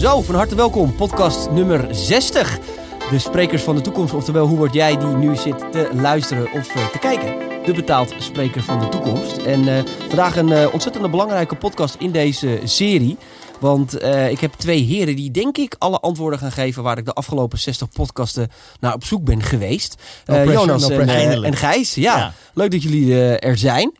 [0.00, 0.94] Zo, van harte welkom.
[0.94, 2.58] Podcast nummer 60.
[3.10, 4.14] De sprekers van de toekomst.
[4.14, 7.38] Oftewel, hoe word jij die nu zit te luisteren of eh, te kijken?
[7.64, 9.36] De betaald spreker van de toekomst.
[9.36, 9.78] En uh,
[10.08, 13.16] vandaag een uh, ontzettend belangrijke podcast in deze serie.
[13.60, 17.04] Want uh, ik heb twee heren die denk ik alle antwoorden gaan geven waar ik
[17.04, 18.50] de afgelopen 60 podcasten
[18.80, 20.02] naar op zoek ben geweest.
[20.26, 21.94] Uh, no Jonas no en, uh, en, Gijs.
[21.94, 23.92] Ja, ja, leuk dat jullie er zijn.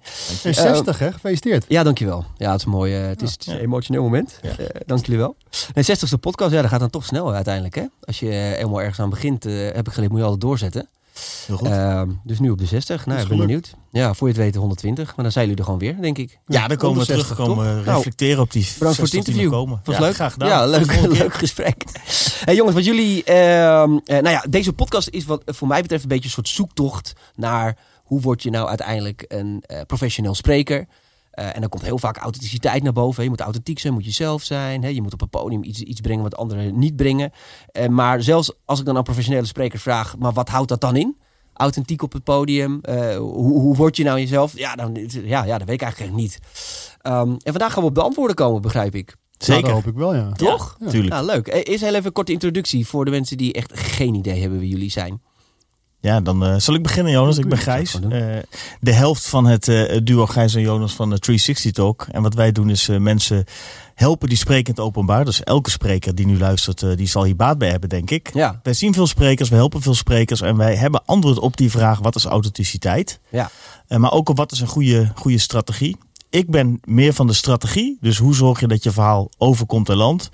[0.42, 1.64] En 60 hè, gefeliciteerd.
[1.68, 2.24] Ja, dankjewel.
[2.36, 2.92] Ja, het is mooi.
[2.92, 4.38] het, is, het is een emotioneel moment.
[4.42, 4.50] Ja.
[4.86, 5.36] dank jullie wel.
[5.74, 7.84] En 60ste podcast, ja, dat gaat dan toch snel uiteindelijk hè.
[8.04, 10.88] Als je helemaal ergens aan begint, heb ik geleerd, moet je altijd doorzetten.
[11.62, 13.06] Uh, dus nu op de 60.
[13.06, 13.74] Nou, ik ben benieuwd.
[13.90, 15.06] Ja, voor je het weten 120.
[15.06, 16.38] Maar dan zijn jullie er gewoon weer, denk ik.
[16.46, 17.34] Ja, dan komen we terug.
[17.34, 19.50] komen reflecteren nou, op die Bedankt voor het interview.
[19.50, 19.80] Komen.
[19.84, 20.14] Was ja, leuk.
[20.14, 20.48] Graag gedaan.
[20.48, 21.84] Ja, leuk, leuk gesprek.
[22.44, 23.22] hey, jongens, wat jullie...
[23.28, 23.34] Uh,
[24.04, 27.76] nou ja, deze podcast is wat voor mij betreft een beetje een soort zoektocht naar...
[28.04, 30.86] hoe word je nou uiteindelijk een uh, professioneel spreker...
[31.40, 33.22] Uh, en dan komt heel vaak authenticiteit naar boven.
[33.22, 34.82] Je moet authentiek zijn, moet je zelf zijn.
[34.82, 34.88] Hè?
[34.88, 37.32] Je moet op een podium iets, iets brengen wat anderen niet brengen.
[37.72, 40.96] Uh, maar zelfs als ik dan aan professionele sprekers vraag, maar wat houdt dat dan
[40.96, 41.16] in?
[41.52, 42.80] Authentiek op het podium.
[42.82, 44.58] Uh, hoe, hoe word je nou jezelf?
[44.58, 46.38] Ja, dan, ja, ja, dat weet ik eigenlijk niet.
[47.02, 49.16] Um, en vandaag gaan we op de antwoorden komen, begrijp ik.
[49.38, 49.62] Zeker.
[49.62, 50.32] Nou, dat hoop ik wel, ja.
[50.32, 50.76] Toch?
[50.80, 51.12] Ja, tuurlijk.
[51.12, 51.46] Nou, leuk.
[51.46, 54.68] Eerst heel even een korte introductie voor de mensen die echt geen idee hebben wie
[54.68, 55.22] jullie zijn.
[56.00, 57.38] Ja, dan uh, zal ik beginnen, Jonas.
[57.38, 57.94] Ik ben Gijs.
[57.94, 58.36] Uh,
[58.80, 62.06] de helft van het uh, duo Gijs en Jonas van de 360 Talk.
[62.10, 63.44] En wat wij doen is mensen
[63.94, 65.24] helpen die sprekend openbaar.
[65.24, 68.30] Dus elke spreker die nu luistert, die zal hier baat bij hebben, denk ik.
[68.34, 68.60] Ja.
[68.62, 70.40] Wij zien veel sprekers, we helpen veel sprekers.
[70.40, 73.20] En wij hebben antwoord op die vraag, wat is authenticiteit?
[73.28, 73.50] Ja.
[73.88, 75.96] maar ook op wat is een goede, goede strategie?
[76.30, 77.98] Ik ben meer van de strategie.
[78.00, 80.30] Dus hoe zorg je dat je verhaal overkomt en landt?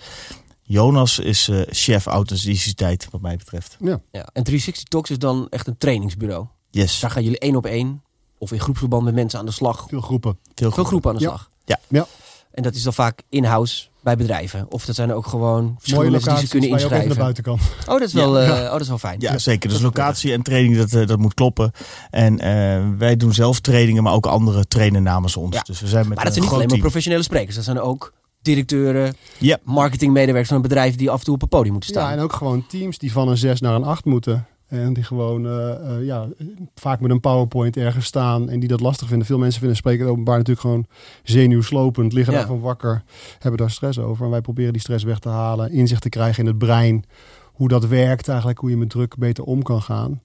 [0.67, 3.77] Jonas is uh, chef authenticiteit, wat mij betreft.
[3.81, 4.00] Ja.
[4.11, 4.28] ja.
[4.33, 6.47] En 360 Talks is dan echt een trainingsbureau.
[6.70, 7.00] Yes.
[7.00, 8.03] Daar gaan jullie één op één
[8.39, 9.87] of in groepsverband met mensen aan de slag.
[9.89, 10.39] Veel groepen.
[10.55, 11.28] Veel, groepen aan de ja.
[11.28, 11.50] slag.
[11.64, 11.78] Ja.
[11.89, 12.06] ja.
[12.50, 14.67] En dat is dan vaak in-house bij bedrijven.
[14.69, 17.09] Of dat zijn ook gewoon verschillende mensen die ze kunnen inschrijven.
[17.09, 17.59] naar buiten kan.
[17.81, 18.59] Oh, dat is wel, ja.
[18.59, 19.20] uh, oh, dat is wel fijn.
[19.20, 19.70] Ja, zeker.
[19.70, 21.72] Dus locatie en training, dat, uh, dat moet kloppen.
[22.11, 25.55] En uh, wij doen zelf trainingen, maar ook andere trainen namens ons.
[25.55, 25.62] Ja.
[25.62, 27.55] Dus we zijn met maar dat zijn niet alleen maar professionele sprekers.
[27.55, 28.12] Dat zijn ook
[28.46, 29.60] directeuren, yep.
[29.64, 32.10] marketingmedewerkers van een bedrijf die af en toe op een podium moeten staan.
[32.10, 34.46] Ja, en ook gewoon teams die van een 6 naar een 8 moeten.
[34.66, 36.28] En die gewoon uh, uh, ja,
[36.74, 39.26] vaak met een PowerPoint ergens staan en die dat lastig vinden.
[39.26, 40.86] Veel mensen vinden spreken openbaar natuurlijk gewoon
[41.22, 42.38] zenuwslopend, liggen Ja.
[42.38, 43.02] daarvan wakker,
[43.38, 44.24] hebben daar stress over.
[44.24, 47.04] En wij proberen die stress weg te halen, inzicht te krijgen in het brein,
[47.52, 50.20] hoe dat werkt eigenlijk, hoe je met druk beter om kan gaan.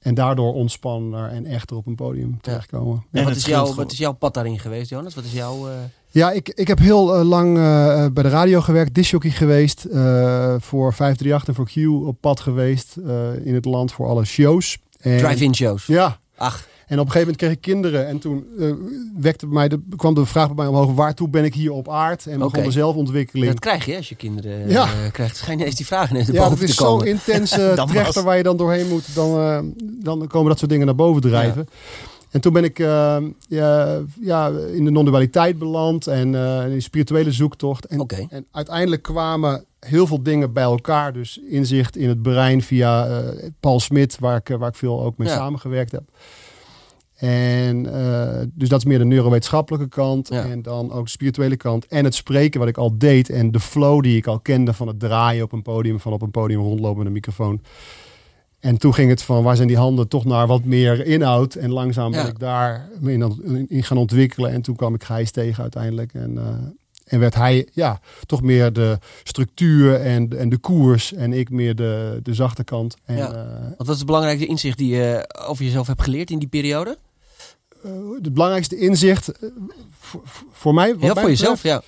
[0.00, 2.96] En daardoor ontspanner en echter op een podium terechtkomen.
[2.96, 5.14] En En wat, het is jouw, wat is jouw pad daarin geweest, Jonas?
[5.14, 5.68] Wat is jouw...
[5.68, 5.74] eh,
[6.10, 10.54] Ja, ik, ik heb heel uh, lang uh, bij de radio gewerkt, disjockey geweest, uh,
[10.58, 11.66] voor 538 en voor
[12.02, 12.96] Q op pad geweest
[13.44, 14.78] in het land voor alle shows.
[15.00, 15.86] En, drive-in shows?
[15.86, 16.18] Ja.
[16.36, 18.46] Ach, En op een gegeven moment kreeg ik kinderen en toen
[19.18, 21.88] wekte bij mij de, kwam de vraag bij mij omhoog, waartoe ben ik hier op
[21.88, 22.26] aard?
[22.26, 22.62] En begon Oké.
[22.62, 23.46] de zelfontwikkeling.
[23.50, 24.82] dat krijg je als je kinderen Ja.
[24.84, 25.36] eh, krijgt.
[25.36, 28.22] Schijn eens die vragen in de Ja, dat is zo'n intense trechter was.
[28.24, 29.14] waar je dan doorheen moet.
[29.14, 31.68] Dan, dan komen dat soort dingen naar boven drijven.
[32.30, 33.16] En toen ben ik uh,
[33.48, 37.86] ja, ja, in de non-dualiteit beland en uh, in een spirituele zoektocht.
[37.86, 41.12] En, en uiteindelijk kwamen heel veel dingen bij elkaar.
[41.12, 43.28] Dus inzicht in het brein via uh,
[43.60, 45.34] Paul Smit, waar ik, waar ik veel ook mee Ja.
[45.34, 46.02] samengewerkt heb.
[47.14, 47.82] En
[48.54, 50.28] dus dat is meer de neurowetenschappelijke kant.
[50.28, 50.44] Ja.
[50.44, 51.86] En dan ook de spirituele kant.
[51.86, 53.30] En het spreken wat ik al deed.
[53.30, 56.00] En de flow die ik al kende van het draaien op een podium.
[56.00, 57.60] Van op een podium rondlopen met een microfoon.
[58.60, 61.54] En toen ging het van waar zijn die handen toch naar wat meer inhoud.
[61.54, 62.26] En langzaam ben Ja.
[62.28, 64.52] ik daar in, aan- in gaan ontwikkelen.
[64.52, 66.14] En toen kwam ik Gijs tegen uiteindelijk.
[66.14, 66.42] En, uh,
[67.04, 71.12] en werd hij ja, toch meer de structuur en, en de koers.
[71.12, 72.96] En ik meer de, de zachte kant.
[73.04, 73.30] En, Ja.
[73.32, 76.48] uh, Want wat is het belangrijkste inzicht die je over jezelf hebt geleerd in die
[76.48, 76.98] periode?
[77.84, 77.92] uh,
[78.22, 79.30] het belangrijkste inzicht
[79.98, 80.88] voor, voor mij.
[80.88, 81.82] wat mij voor betreft, jezelf, ja.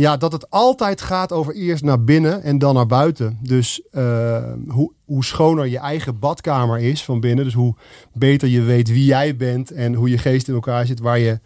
[0.00, 3.38] Ja, dat het altijd gaat over eerst naar binnen en dan naar buiten.
[3.42, 7.44] Dus uh, hoe, hoe schoner je eigen badkamer is van binnen.
[7.44, 7.74] Dus hoe
[8.12, 11.00] beter je weet wie jij bent en hoe je geest in elkaar zit.
[11.00, 11.40] Waar je,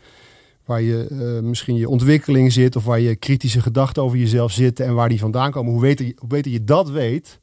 [0.64, 4.86] waar je uh, misschien je ontwikkeling zit of waar je kritische gedachten over jezelf zitten
[4.86, 5.72] en waar die vandaan komen.
[5.72, 7.38] Hoe beter, je, hoe beter je dat weet,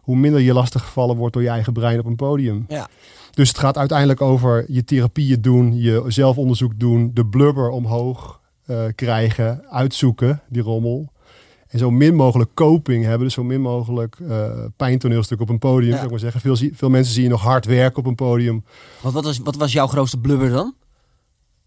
[0.00, 2.64] hoe minder je lastiggevallen wordt door je eigen brein op een podium.
[2.68, 2.88] Ja.
[3.30, 8.39] Dus het gaat uiteindelijk over je therapieën doen, je zelfonderzoek doen, de blubber omhoog
[8.70, 11.12] uh, krijgen, uitzoeken, die rommel.
[11.68, 15.88] En zo min mogelijk coping hebben, dus zo min mogelijk uh, pijntoneelstuk op een podium,
[15.90, 15.92] Ja.
[15.92, 16.40] zou ik maar zeggen.
[16.40, 18.64] Veel, veel mensen zien je nog hard werken op een podium.
[19.02, 20.74] Want wat was, wat was jouw grootste blubber dan?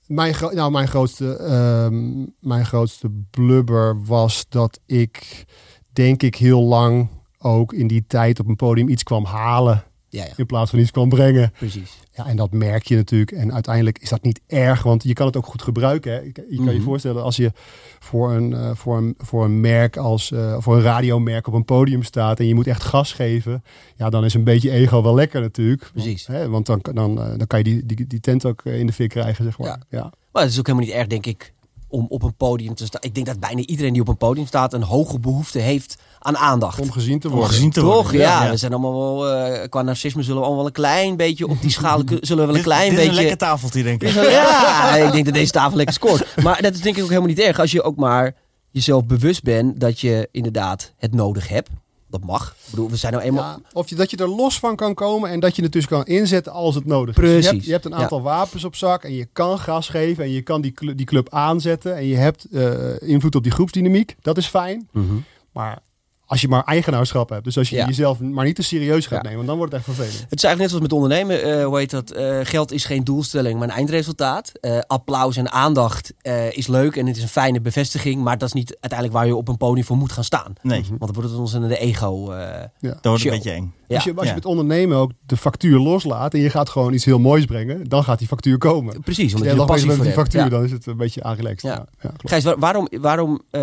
[0.08, 5.46] Mijn, nou, mijn, grootste, ehm, mijn grootste blubber was dat ik,
[5.94, 9.84] denk ik, heel lang ook in die tijd op een podium iets kwam halen.
[10.14, 10.32] Ja, ja.
[10.36, 11.52] In plaats van iets kan brengen.
[11.58, 11.92] Precies.
[12.16, 13.32] Ja, en dat merk je natuurlijk.
[13.32, 16.12] En uiteindelijk is dat niet erg, want je kan het ook goed gebruiken.
[16.12, 16.20] Hè.
[16.20, 16.82] Je kan je Mhm.
[16.82, 17.52] voorstellen als je
[18.00, 21.66] voor een, eh, voor een, voor een merk als eh, voor een radiomerk op een
[21.66, 23.64] podium staat en je moet echt gas geven.
[23.96, 25.90] Ja, dan is een beetje ego wel lekker natuurlijk.
[25.94, 26.28] Precies.
[26.28, 28.94] Hè, want dan, dan, eh, dan kan je die, die, die tent ook in de
[28.94, 29.68] fik krijgen, zeg maar.
[29.68, 29.80] Ja.
[29.90, 30.12] Ja.
[30.32, 31.54] Maar het is ook helemaal niet erg, denk ik,
[31.94, 33.02] om op een podium te staan.
[33.04, 36.38] Ik denk dat bijna iedereen die op een podium staat een hoge behoefte heeft aan
[36.38, 36.80] aandacht.
[36.80, 37.54] Om gezien te Om worden.
[37.54, 37.94] gezien te Toch?
[37.94, 38.22] worden.
[38.22, 41.48] Ja, we zijn allemaal wel, eh, qua narcisme zullen we allemaal wel een klein beetje
[41.48, 43.10] op die schaal, zullen we wel een klein dit, dit is beetje...
[43.10, 44.14] een lekker tafeltje, denk ik.
[44.14, 46.44] Ja, ik denk dat deze tafel lekker scoort.
[46.44, 47.60] Maar dat is denk ik ook helemaal niet erg.
[47.60, 48.36] Als je ook maar
[48.72, 51.70] jezelf bewust bent dat je inderdaad het nodig hebt.
[52.14, 52.56] Dat mag.
[52.64, 53.44] Ik bedoel, we zijn nou eenmaal...
[53.44, 55.88] Ja, of je, dat je er los van kan komen en dat je het dus
[55.88, 57.22] kan inzetten als het nodig is.
[57.22, 57.46] Precies.
[57.46, 60.32] Je hebt, je hebt een aantal wapens op zak en je kan gas geven en
[60.32, 64.16] je kan die, cl- die club aanzetten en je hebt eh, invloed op die groepsdynamiek.
[64.22, 64.88] Dat is fijn.
[64.92, 65.14] Mhm.
[65.52, 65.80] Maar
[66.26, 67.86] als je maar eigenaarschap hebt, dus als je Ja.
[67.86, 69.30] jezelf maar niet te serieus gaat Ja.
[69.30, 70.22] nemen, dan wordt het echt vervelend.
[70.30, 71.60] Het is eigenlijk net zoals met ondernemen.
[71.60, 72.12] eh, hoe heet dat?
[72.12, 74.52] Eh, geld is geen doelstelling, maar een eindresultaat.
[74.60, 78.24] Eh, applaus en aandacht eh, is leuk en het is een fijne bevestiging.
[78.24, 80.54] Maar dat is niet uiteindelijk waar je op een podium voor moet gaan staan.
[80.62, 82.32] Nee, Want dan wordt het ons in de ego.
[82.32, 82.68] eh, Ja.
[82.80, 83.74] dat wordt een beetje eng.
[83.88, 83.96] ja.
[83.96, 87.06] als je, als je met ondernemen ook de factuur loslaat en je gaat gewoon iets
[87.06, 89.02] heel moois brengen, dan gaat die factuur komen.
[89.02, 90.50] Precies, omdat je je bent met die factuur, Ja.
[90.50, 91.62] dan is het een beetje aangelekt.
[91.62, 91.86] Ja.
[92.24, 93.62] Gijs, waar- waarom, waarom eh,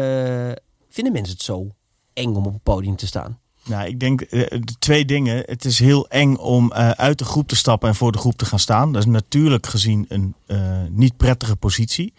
[0.91, 1.67] vinden mensen het zo
[2.13, 3.39] eng om op een podium te staan?
[3.65, 5.43] Nou, ik denk eh, de twee dingen.
[5.47, 8.37] Het is heel eng om eh, uit de groep te stappen en voor de groep
[8.37, 8.93] te gaan staan.
[8.93, 10.59] Dat is natuurlijk gezien een eh,
[10.91, 12.13] niet prettige positie.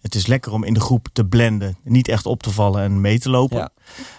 [0.00, 3.00] Het is lekker om in de groep te blenden, niet echt op te vallen en
[3.00, 3.56] mee te lopen.
[3.56, 3.70] Ja.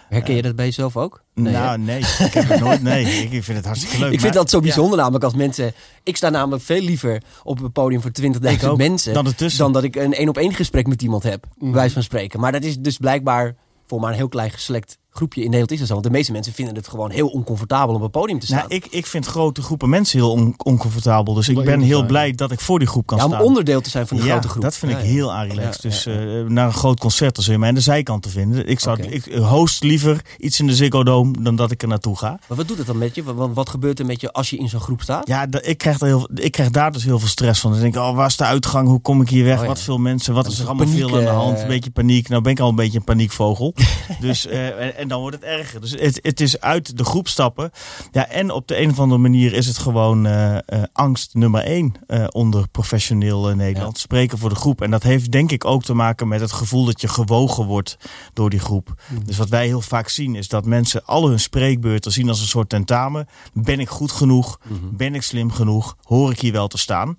[0.10, 1.24] Herken je dat bij jezelf ook?
[1.33, 1.60] Nee, hè?
[1.60, 2.81] nou, nee, ik heb het nooit.
[2.83, 4.12] Nee, ik vind het hartstikke leuk.
[4.13, 5.74] Ik vind maar- dat zo bijzonder namelijk als mensen...
[6.04, 9.13] Ik sta namelijk veel liever op een podium voor 20.000 Ik ook, mensen...
[9.57, 11.45] dan dat ik een één op één gesprek met iemand heb.
[11.45, 11.66] Mhm.
[11.66, 12.39] Bij wijze van spreken.
[12.39, 13.56] Maar dat is dus blijkbaar
[13.88, 15.94] voor maar een heel klein geselect groepje in Nederland is dat zo.
[15.94, 18.57] Want de meeste mensen vinden het gewoon heel oncomfortabel om op een podium te staan.
[18.57, 21.33] Nou, ik, ik vind grote groepen mensen heel on- oncomfortabel.
[21.33, 23.44] Dus ik Om ben heel blij dat ik voor die groep kan ja, om staan.
[23.44, 24.63] onderdeel te zijn van die ja, grote groep.
[24.63, 25.81] dat vind ik Ja, heel relaxed.
[25.83, 28.23] Ja, dus ja, eh, naar een groot concert dan zul je mij aan de zijkant
[28.23, 28.67] te vinden.
[28.67, 32.17] Ik, zou, ik host liever iets in de Ziggo Dome dan dat ik er naartoe
[32.17, 32.29] ga.
[32.47, 33.23] Maar wat doet het dan met je?
[33.23, 35.27] Wat, wat gebeurt er met je als je in zo'n groep staat?
[35.27, 37.71] Ja, ik krijg, daar heel, ik krijg daar dus heel veel stress van.
[37.71, 38.88] Dan denk ik, oh, waar is de uitgang?
[38.88, 39.56] Hoe kom ik hier weg?
[39.56, 39.67] Oh, ja.
[39.67, 40.33] Wat veel mensen?
[40.33, 41.59] Wat Dat is er allemaal paniek, veel aan de eh, hand?
[41.59, 42.29] Een beetje paniek.
[42.29, 43.73] Nou ben ik al een beetje een paniekvogel.
[44.21, 45.81] dus, eh, en, dan wordt het erger.
[45.81, 47.71] Dus het, het is uit de groep stappen.
[48.11, 51.63] Ja, en op de een of andere manier is het gewoon eh, eh, angst nummer
[51.63, 53.97] één eh, onder professioneel Nederland.
[53.97, 54.81] Spreken voor de groep.
[54.81, 57.97] En dat heeft denk ik ook te maken met het gevoel dat je gewogen wordt
[58.33, 58.93] door die groep.
[59.25, 62.47] Dus wat wij heel vaak zien is dat mensen al hun spreekbeurten zien als een
[62.47, 63.27] soort tentamen.
[63.53, 64.59] Ben ik goed genoeg?
[64.91, 65.95] Ben ik slim genoeg?
[66.03, 67.15] Hoor ik hier wel te staan?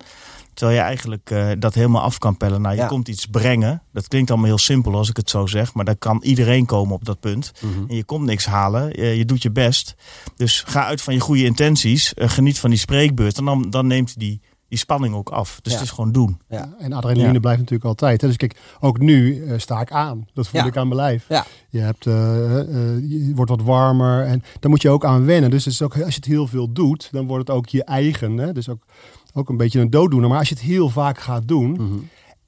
[0.53, 2.61] Terwijl je eigenlijk eh, dat helemaal af kan pellen.
[2.61, 2.87] Nou, je Ja.
[2.87, 3.81] komt iets brengen.
[3.93, 5.73] Dat klinkt allemaal heel simpel als ik het zo zeg.
[5.73, 7.51] Maar daar kan iedereen komen op dat punt.
[7.61, 7.89] Mhm.
[7.89, 8.87] En je komt niks halen.
[9.01, 9.95] Je, je doet je best.
[10.35, 12.13] Dus ga uit van je goede intenties.
[12.13, 13.37] eh, geniet van die spreekbeurt.
[13.37, 15.59] En dan, dan neemt die, die spanning ook af.
[15.61, 15.77] Dus Ja.
[15.79, 16.39] het is gewoon doen.
[16.49, 16.75] Ja.
[16.79, 17.39] En adrenaline Ja.
[17.39, 18.21] blijft natuurlijk altijd.
[18.21, 18.27] Hè?
[18.27, 20.27] Dus kijk, ook nu eh, sta ik aan.
[20.33, 20.67] Dat voel Ja.
[20.67, 21.25] ik aan mijn lijf.
[21.29, 21.45] Ja.
[21.69, 22.67] Je, hebt, eh, eh,
[23.09, 25.49] je wordt wat warmer en daar moet je ook aan wennen.
[25.49, 27.83] Dus het is ook, als je het heel veel doet, dan wordt het ook je
[27.83, 28.37] eigen.
[28.37, 28.53] Hè?
[28.53, 28.83] Dus ook,
[29.33, 30.29] ook een beetje een dooddoener.
[30.29, 31.97] Maar als je het heel vaak gaat doen Mhm.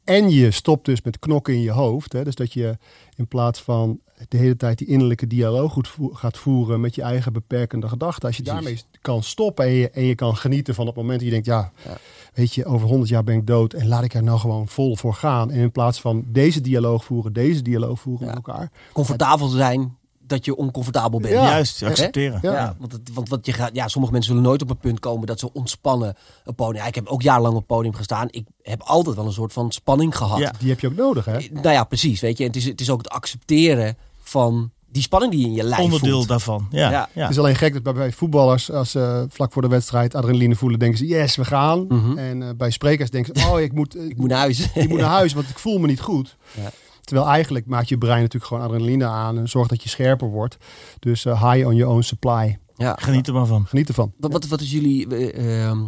[0.03, 2.13] en je stopt dus met knokken in je hoofd.
[2.13, 2.23] Hè?
[2.23, 2.77] Dus dat je
[3.15, 7.01] in plaats van de hele tijd die innerlijke dialoog goed vo- gaat voeren met je
[7.01, 8.27] eigen beperkende gedachten.
[8.27, 8.61] Als je Precies.
[8.63, 11.45] daarmee kan stoppen en je, en je kan genieten van het moment dat je denkt,
[11.47, 11.97] ja, Ja.
[12.33, 14.95] weet je, over 100 jaar ben ik dood en laat ik er nou gewoon vol
[14.95, 15.51] voor gaan.
[15.51, 18.33] En in plaats van deze dialoog voeren, deze dialoog voeren Ja.
[18.33, 18.71] met elkaar.
[18.93, 19.97] Comfortabel zijn
[20.27, 21.33] dat je oncomfortabel bent.
[21.33, 21.43] Ja.
[21.43, 22.39] Juist, accepteren.
[22.41, 22.51] Ja.
[22.53, 24.99] Ja, want, het, want wat je gaat, ja, sommige mensen zullen nooit op een punt
[24.99, 26.81] komen dat ze ontspannen een podium.
[26.81, 28.27] Ja, ik heb ook jarenlang op het podium gestaan.
[28.29, 30.39] Ik heb altijd wel een soort van spanning gehad.
[30.39, 30.53] Ja.
[30.59, 31.37] Die heb je ook nodig, hè?
[31.51, 32.21] Nou ja, precies.
[32.21, 35.47] Weet je, En het is, het is ook het accepteren van die spanning die je
[35.47, 36.27] in je lijf Onderdeel voelt.
[36.27, 36.67] daarvan.
[36.71, 36.89] Ja.
[36.91, 37.09] Ja.
[37.13, 37.21] Ja.
[37.21, 40.55] Het is alleen gek dat bij- bij voetballers, als ze vlak voor de wedstrijd adrenaline
[40.55, 41.85] voelen, denken ze, yes, we gaan.
[41.87, 42.17] Mhm.
[42.17, 44.71] En eh, bij sprekers denken ze, oh, ik moet, Ik moet naar huis.
[44.73, 46.37] ik moet naar huis, want ik voel me niet goed.
[46.61, 46.71] Ja.
[47.03, 50.57] Terwijl eigenlijk maakt je brein natuurlijk gewoon adrenaline aan en zorgt dat je scherper wordt.
[50.99, 52.57] Dus eh, high on your own supply.
[52.75, 52.95] ja.
[52.99, 53.65] Geniet er maar van.
[53.65, 54.13] Geniet ervan.
[54.17, 55.79] Wat, wat, wat is jullie, eh, ehm,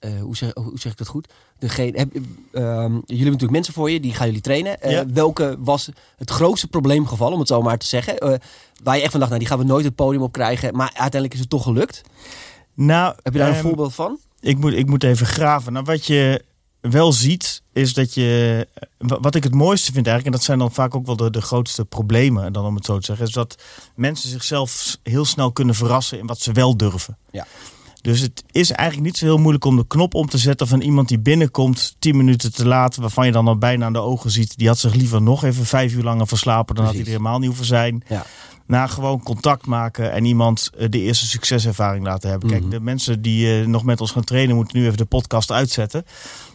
[0.00, 1.32] eh, hoe, zeg, hoe zeg ik dat goed?
[1.58, 2.22] Degene, heb, ehm,
[2.62, 4.80] jullie hebben natuurlijk mensen voor je, die gaan jullie trainen.
[4.80, 5.06] Eh, Ja.
[5.06, 8.18] Welke was het grootste probleemgeval, om het zo maar te zeggen?
[8.18, 8.34] Eh,
[8.82, 10.76] waar je echt van dacht, nou die gaan we nooit het podium op krijgen.
[10.76, 12.02] Maar uiteindelijk is het toch gelukt.
[12.74, 14.18] Nou, Heb je daar een ehm, voorbeeld van?
[14.40, 15.72] Ik moet, ik moet even graven.
[15.72, 16.44] Nou, wat je
[16.90, 18.66] wel ziet, is dat je.
[18.98, 21.30] wa- Wat ik het mooiste vind eigenlijk, en dat zijn dan vaak ook wel de,
[21.30, 23.62] de grootste problemen, dan om het zo te zeggen, is dat
[23.94, 27.16] mensen zichzelf heel snel kunnen verrassen in wat ze wel durven.
[27.30, 27.46] Ja.
[28.00, 30.80] Dus het is eigenlijk niet zo heel moeilijk om de knop om te zetten van
[30.80, 34.30] iemand die binnenkomt tien minuten te laat, waarvan je dan al bijna aan de ogen
[34.30, 37.18] ziet, die had zich liever nog even vijf uur langer verslapen, dan had hij Precies.
[37.18, 38.02] er helemaal niet hoeven zijn.
[38.08, 38.26] Ja.
[38.66, 42.48] naar gewoon contact maken en iemand eh, de eerste succeservaring laten hebben.
[42.48, 42.70] Kijk, Mhm.
[42.70, 46.04] de mensen die eh, nog met ons gaan trainen, moeten nu even de podcast uitzetten.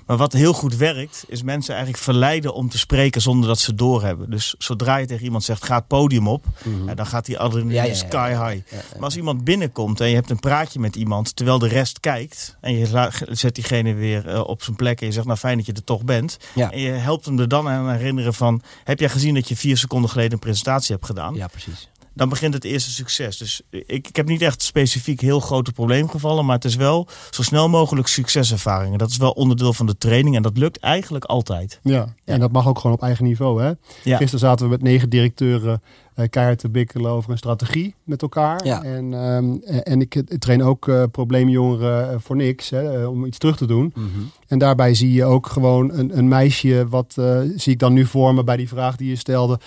[0.09, 3.75] Maar wat heel goed werkt, is mensen eigenlijk verleiden om te spreken zonder dat ze
[3.75, 4.29] doorhebben.
[4.29, 6.45] Dus zodra je tegen iemand zegt, ga het podium op,
[6.85, 8.73] ja, dan gaat die adrenaline Ja, ja, ja, sky high.
[8.93, 12.57] Maar als iemand binnenkomt en je hebt een praatje met iemand, terwijl de rest kijkt,
[12.61, 15.65] en je zet diegene weer eh, op zijn plek en je zegt, nou fijn dat
[15.65, 16.37] je er toch bent.
[16.55, 19.77] En je helpt hem er dan aan herinneren van, heb jij gezien dat je vier
[19.77, 21.35] seconden geleden een presentatie hebt gedaan?
[21.35, 21.89] Ja, precies.
[22.13, 23.37] Dan begint het eerste succes.
[23.37, 27.43] Dus ik, ik heb niet echt specifiek heel grote probleemgevallen, maar het is wel zo
[27.43, 28.97] snel mogelijk succeservaringen.
[28.97, 31.79] Dat is wel onderdeel van de training en dat lukt eigenlijk altijd.
[31.83, 32.15] Ja.
[32.25, 33.61] en dat mag ook gewoon op eigen niveau.
[33.61, 33.71] Hè?
[34.03, 34.17] Ja.
[34.17, 35.81] Gisteren zaten we met negen directeuren
[36.15, 38.65] eh keihard te bikkelen over een strategie met elkaar.
[38.65, 38.83] Ja.
[38.83, 43.25] En, ehm, en en ik, train ook eh, probleemjongeren eh, voor niks, hè, eh, om
[43.25, 43.93] iets terug te doen.
[43.95, 44.07] Mhm.
[44.47, 48.05] En daarbij zie je ook gewoon een, een meisje, wat eh, zie ik dan nu
[48.05, 49.59] voor me bij die vraag die je stelde,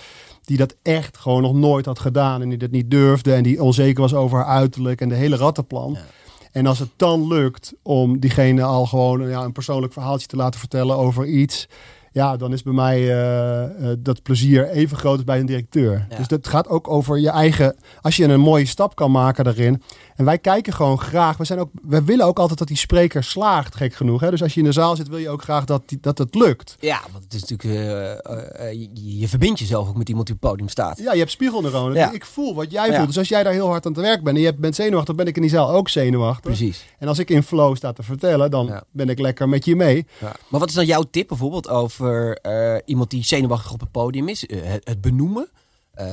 [0.45, 3.63] die dat echt gewoon nog nooit had gedaan en die dat niet durfde en die
[3.63, 5.91] onzeker was over haar uiterlijk en de hele rattenplan.
[5.91, 6.05] Ja.
[6.51, 10.59] En als het dan lukt om diegene al gewoon ja, een persoonlijk verhaaltje te laten
[10.59, 11.67] vertellen over iets,
[12.13, 16.05] ja, dan is bij mij eh, eh, dat plezier even groot als bij een directeur.
[16.09, 16.17] Ja.
[16.17, 19.81] Dus dat gaat ook over je eigen, als je een mooie stap kan maken daarin.
[20.15, 23.23] En wij kijken gewoon graag, we, zijn ook, we willen ook altijd dat die spreker
[23.23, 24.21] slaagt, gek genoeg.
[24.21, 24.29] Hè?
[24.29, 26.35] Dus als je in de zaal zit, wil je ook graag dat, die, dat het
[26.35, 26.75] lukt.
[26.79, 30.41] Ja, want het is natuurlijk, eh, je, je verbindt jezelf ook met iemand die op
[30.41, 30.97] het podium staat.
[30.97, 31.97] Ja, je hebt spiegelneuronen.
[31.97, 32.11] Ja.
[32.11, 32.95] Ik voel wat jij Ja.
[32.95, 33.07] voelt.
[33.07, 35.27] Dus als jij daar heel hard aan het werk bent en je bent zenuwachtig, ben
[35.27, 36.41] ik in die zaal ook zenuwachtig.
[36.41, 36.85] Precies.
[36.99, 40.05] En als ik in flow sta te vertellen, dan ben ik lekker met je mee.
[40.47, 44.27] Maar wat is dan jouw tip bijvoorbeeld over eh, iemand die zenuwachtig op het podium
[44.29, 44.45] is?
[44.45, 45.49] Eh, het, het benoemen?
[45.93, 46.05] Eh,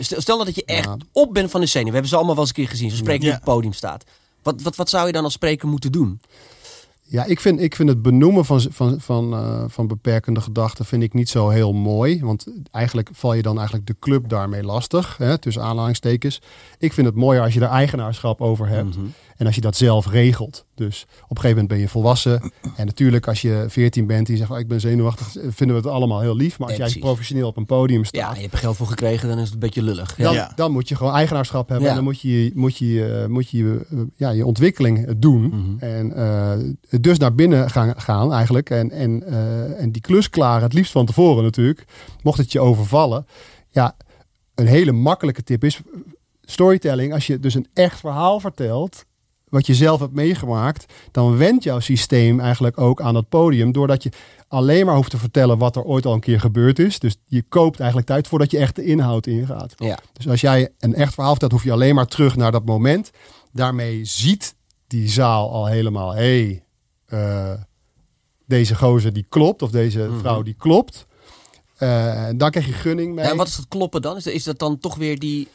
[0.00, 0.96] stel, stel dat je echt Ja.
[1.12, 1.86] op bent van de zenuw.
[1.86, 2.88] We hebben ze allemaal wel eens een keer gezien.
[2.88, 3.34] Zo'n spreker die Ja.
[3.36, 4.04] op het podium staat.
[4.42, 6.20] Wat, wat, wat zou je dan als spreker moeten doen?
[7.02, 9.34] Ja, ik vind, ik vind het benoemen van, van, van,
[9.70, 12.20] van beperkende gedachten vind ik niet zo heel mooi.
[12.24, 15.16] Want eigenlijk val je dan eigenlijk de club daarmee lastig.
[15.16, 16.40] Hè, tussen aanhalingstekens.
[16.78, 18.96] Ik vind het mooier als je er eigenaarschap over hebt.
[18.96, 19.06] Mhm.
[19.36, 20.66] En als je dat zelf regelt.
[20.74, 22.52] Dus op een gegeven moment ben je volwassen.
[22.76, 25.26] En natuurlijk als je 14 bent en je zegt oh, ik ben zenuwachtig.
[25.32, 26.58] Vinden we het allemaal heel lief.
[26.58, 27.02] Maar als jij precies.
[27.02, 28.34] professioneel op een podium Ja, staat.
[28.34, 30.16] je hebt er geld voor gekregen, dan is het een beetje lullig.
[30.16, 30.24] Ja.
[30.24, 30.52] Dan, Ja.
[30.54, 31.84] dan moet je gewoon eigenaarschap hebben.
[31.84, 31.90] Ja.
[31.90, 33.86] En dan moet je, moet je, moet je
[34.16, 35.42] ja, je ontwikkeling doen.
[35.42, 35.84] Mhm.
[35.84, 38.70] En eh, dus naar binnen gaan, gaan eigenlijk.
[38.70, 41.84] En, en, eh, en die klus klaren, het liefst van tevoren natuurlijk.
[42.22, 43.26] Mocht het je overvallen.
[43.70, 43.96] Ja,
[44.54, 45.80] een hele makkelijke tip is
[46.42, 47.12] storytelling.
[47.12, 49.04] Als je dus een echt verhaal vertelt,
[49.52, 53.72] wat je zelf hebt meegemaakt, dan wendt jouw systeem eigenlijk ook aan dat podium.
[53.72, 54.10] Doordat je
[54.48, 56.98] alleen maar hoeft te vertellen wat er ooit al een keer gebeurd is.
[56.98, 59.74] Dus je koopt eigenlijk tijd voordat je echt de inhoud ingaat.
[59.76, 59.98] Ja.
[60.12, 63.10] Dus als jij een echt verhaal vertelt, hoef je alleen maar terug naar dat moment.
[63.52, 64.54] Daarmee ziet
[64.86, 66.64] die zaal al helemaal, hé, hey,
[67.06, 67.60] eh,
[68.46, 71.06] deze gozer die klopt, of deze vrouw die klopt.
[71.76, 73.24] Eh, dan krijg je gunning mee.
[73.24, 74.16] En wat is dat kloppen dan?
[74.16, 75.48] Is dat dan toch weer die...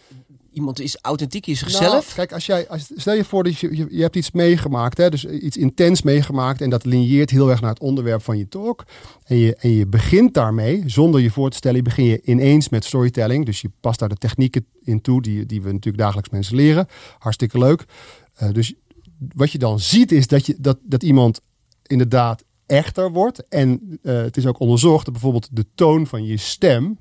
[0.52, 2.14] Iemand is authentiek, is Nou, zichzelf?
[2.14, 5.10] kijk, als jij, als, stel je voor dat je, je, je hebt iets meegemaakt, hè,
[5.10, 8.84] dus iets intens meegemaakt, en dat linieert heel erg naar het onderwerp van je talk.
[9.24, 12.86] En je, en je begint daarmee, zonder je voor te stellen, begin je ineens met
[12.86, 13.46] storytelling.
[13.46, 16.88] Dus je past daar de technieken in toe, die, die we natuurlijk dagelijks mensen leren.
[17.18, 17.86] Hartstikke leuk.
[18.34, 18.74] Eh, dus
[19.36, 21.42] wat je dan ziet, is dat, je, dat, dat iemand
[21.84, 23.48] inderdaad echter wordt.
[23.48, 26.98] En eh, het is ook onderzocht dat bijvoorbeeld de toon van je stem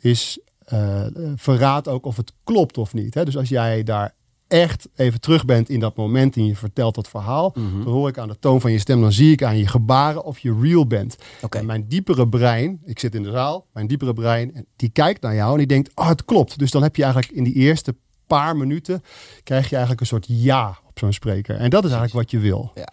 [0.00, 1.06] is eh,
[1.36, 3.14] verraadt ook of het klopt of niet.
[3.14, 3.24] Hè?
[3.24, 4.14] Dus als jij daar
[4.48, 7.84] echt even terug bent in dat moment en je vertelt dat verhaal, Mhm.
[7.84, 10.24] dan hoor ik aan de toon van je stem, dan zie ik aan je gebaren
[10.24, 11.16] of je real bent.
[11.58, 15.34] En mijn diepere brein, ik zit in de zaal, mijn diepere brein, die kijkt naar
[15.34, 16.58] jou en die denkt, oh het klopt.
[16.58, 17.94] Dus dan heb je eigenlijk in die eerste
[18.26, 19.02] paar minuten,
[19.44, 21.56] krijg je eigenlijk een soort ja op zo'n spreker.
[21.56, 22.70] En dat is eigenlijk wat je wil.
[22.74, 22.88] Ja.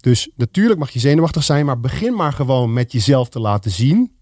[0.00, 4.12] Dus natuurlijk mag je zenuwachtig zijn, maar begin maar gewoon met jezelf te laten zien.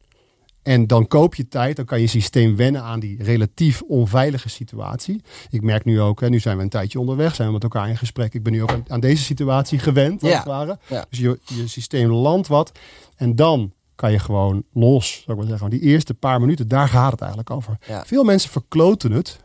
[0.62, 5.22] En dan koop je tijd, dan kan je systeem wennen aan die relatief onveilige situatie.
[5.50, 7.88] Ik merk nu ook, hè, nu zijn we een tijdje onderweg, zijn we met elkaar
[7.88, 8.34] in gesprek.
[8.34, 10.36] Ik ben nu ook aan, aan deze situatie gewend, als Ja.
[10.36, 10.78] het ware.
[10.86, 11.06] Ja.
[11.10, 12.72] Dus je, je systeem landt wat.
[13.16, 15.70] En dan kan je gewoon los, zou ik maar zeggen.
[15.70, 17.78] Die eerste paar minuten, daar gaat het eigenlijk over.
[17.86, 18.04] Ja.
[18.06, 19.40] Veel mensen verkloten het,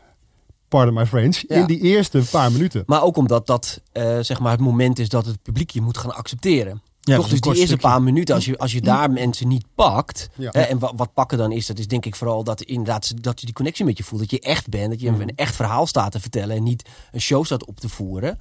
[0.68, 1.56] pardon my French, Ja.
[1.56, 2.82] in die eerste paar minuten.
[2.86, 5.98] Maar ook omdat dat eh, zeg maar het moment is dat het publiek je moet
[5.98, 6.82] gaan accepteren.
[7.06, 7.88] Ja, Toch dus die eerste stukje.
[7.88, 10.28] paar minuten, als je, als je daar mensen niet pakt.
[10.34, 10.48] Ja.
[10.52, 13.40] Hè, en wat, wat pakken dan is, dat is denk ik vooral dat inderdaad dat
[13.40, 14.20] je die connectie met je voelt.
[14.20, 15.20] Dat je echt bent, dat je Mhm.
[15.20, 18.40] een echt verhaal staat te vertellen en niet een show staat op te voeren.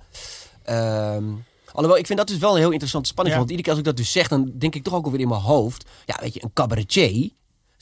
[0.64, 1.24] Ehm,
[1.72, 3.36] alhoewel, ik vind dat dus wel een heel interessante spanning.
[3.36, 3.42] Ja.
[3.46, 5.28] Want iedere keer als ik dat dus zeg, dan denk ik toch ook alweer in
[5.28, 5.86] mijn hoofd.
[6.06, 7.30] Ja, weet je, een cabaretier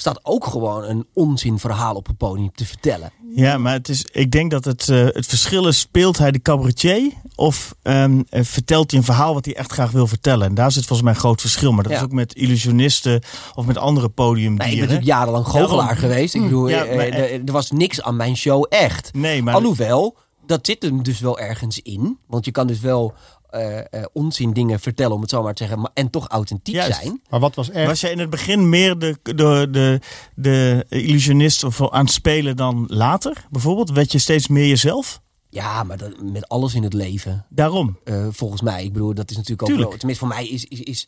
[0.04, 3.12] staat ook gewoon een onzinverhaal op het podium te vertellen.
[3.36, 6.42] Ja, maar het is, ik denk dat het, uh, het verschil is, speelt hij de
[6.42, 10.48] cabaretier of um, vertelt hij een verhaal wat hij echt graag wil vertellen?
[10.48, 11.72] En daar zit volgens mij een groot verschil.
[11.72, 11.98] Maar dat Ja.
[11.98, 13.22] is ook met illusionisten
[13.56, 14.78] of met andere Nee, ik ben podiumdieren.
[14.80, 16.34] natuurlijk jarenlang goochelaar geweest.
[16.36, 19.14] Ik bedoel, Ja, eh, maar- eh, er was niks aan mijn show echt.
[19.14, 22.18] nee, maar Alhoewel, dat zit er dus wel ergens in.
[22.28, 23.14] Want je kan dus wel
[23.54, 25.82] eh eh, onzin dingen vertellen, om het zo maar te zeggen.
[25.82, 27.02] Maar, en toch authentiek Juist.
[27.02, 27.22] zijn.
[27.30, 27.88] Maar wat was echt?
[27.88, 30.00] was jij in het begin meer de, de, de,
[30.36, 33.46] de illusionist of aan het spelen dan later?
[33.50, 35.22] Bijvoorbeeld, werd je steeds meer jezelf?
[35.50, 37.46] Ja, maar dat, met alles in het leven.
[37.50, 38.00] Daarom.
[38.04, 38.84] eh, volgens mij.
[38.84, 39.90] Ik bedoel, dat is natuurlijk ook wel...
[39.90, 41.08] Tenminste, voor mij is, is, is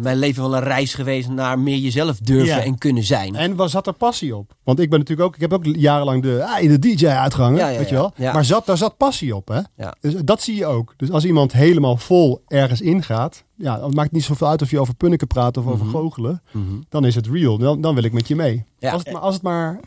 [0.00, 2.62] mijn leven wel een reis geweest naar meer jezelf durven Ja.
[2.62, 3.34] en kunnen zijn.
[3.36, 4.54] En waar zat er passie op?
[4.62, 7.68] Want ik ben natuurlijk ook, ik heb ook jarenlang de, ah, de DJ uitgehangen, Ja,
[7.68, 8.12] ja, weet je wel.
[8.16, 9.60] Maar zat, daar zat passie op, hè?
[10.00, 10.94] Dus dat zie je ook.
[10.96, 14.70] Dus als iemand helemaal vol ergens ingaat, ja, dan maakt het niet zoveel uit of
[14.70, 15.94] je over punniken praat of over Mhm.
[15.94, 16.42] goochelen.
[16.52, 16.64] Mhm.
[16.88, 17.58] Dan is het real.
[17.58, 18.64] Dan, dan wil ik met je mee.
[18.80, 19.80] Als, het maar, als het maar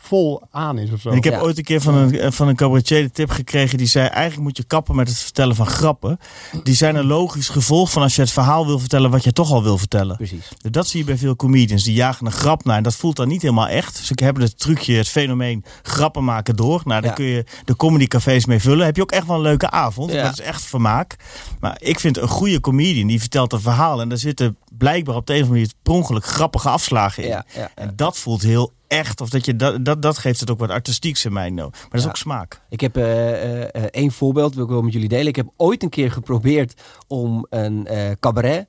[0.00, 1.10] vol aan is of zo.
[1.10, 1.40] Ik heb Ja.
[1.40, 3.78] ooit een keer van een, van een cabaretier de tip gekregen.
[3.78, 6.18] Die zei, eigenlijk moet je kappen met het vertellen van grappen.
[6.62, 9.50] Die zijn een logisch gevolg van als je het verhaal wil vertellen wat je toch
[9.52, 10.16] al wil vertellen.
[10.16, 10.48] Precies.
[10.62, 11.84] Dus Dat zie je bij veel comedians.
[11.84, 13.96] Die jagen een grap naar en dat voelt dan niet helemaal echt.
[13.96, 16.80] Ze hebben het trucje, het fenomeen grappen maken door.
[16.84, 17.16] Nou, daar Ja.
[17.16, 18.86] kun je de comedycafés mee vullen.
[18.86, 20.12] Heb je ook echt wel een leuke avond.
[20.12, 20.22] Ja.
[20.22, 21.16] Dat is echt vermaak.
[21.60, 24.00] Maar ik vind een goede comedian, die vertelt een verhaal.
[24.00, 27.28] En daar zitten blijkbaar op de een of andere manier per ongeluk grappige afslagen in.
[27.28, 29.20] Ja, ja, En dat voelt heel echt.
[29.20, 31.68] Of dat, je, dat, dat, dat geeft het ook wat artistieks in mijn no.
[31.70, 32.60] Maar dat is ook smaak.
[32.68, 35.26] Ik heb eh, één voorbeeld, wil ik wel met jullie delen.
[35.26, 37.88] Ik heb ooit een keer geprobeerd om een
[38.20, 38.66] cabaret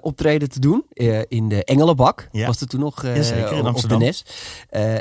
[0.00, 0.84] optreden te doen.
[1.28, 2.46] in de Engelenbak Ja.
[2.46, 4.24] was het toen nog in op- de Nes.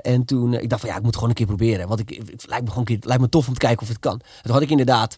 [0.01, 1.87] En toen, ik dacht van ja, ik moet gewoon een keer proberen.
[1.87, 3.87] Want ik, het lijkt me gewoon een keer, lijkt me tof om te kijken of
[3.87, 4.13] het kan.
[4.13, 5.17] En toen had ik inderdaad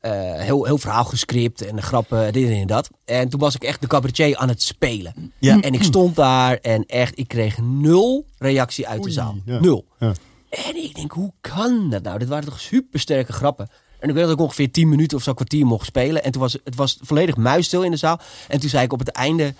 [0.00, 2.90] eh, heel, heel verhaal gescript en grappen, dit en dat.
[3.04, 5.32] En toen was ik echt de cabaretier aan het spelen.
[5.38, 5.60] Ja.
[5.60, 9.36] En ik stond daar en echt, ik kreeg nul reactie uit de zaal.
[9.44, 9.60] ja.
[9.60, 9.84] Nul.
[9.98, 10.12] Ja.
[10.50, 12.18] En ik denk, hoe kan dat nou?
[12.18, 13.68] Dit waren toch supersterke grappen.
[13.98, 16.24] En ik weet dat ik ongeveer 10 minuten of zo kwartier mocht spelen.
[16.24, 18.20] En toen was het was volledig muisstil in de zaal.
[18.48, 19.54] En toen zei ik op het einde,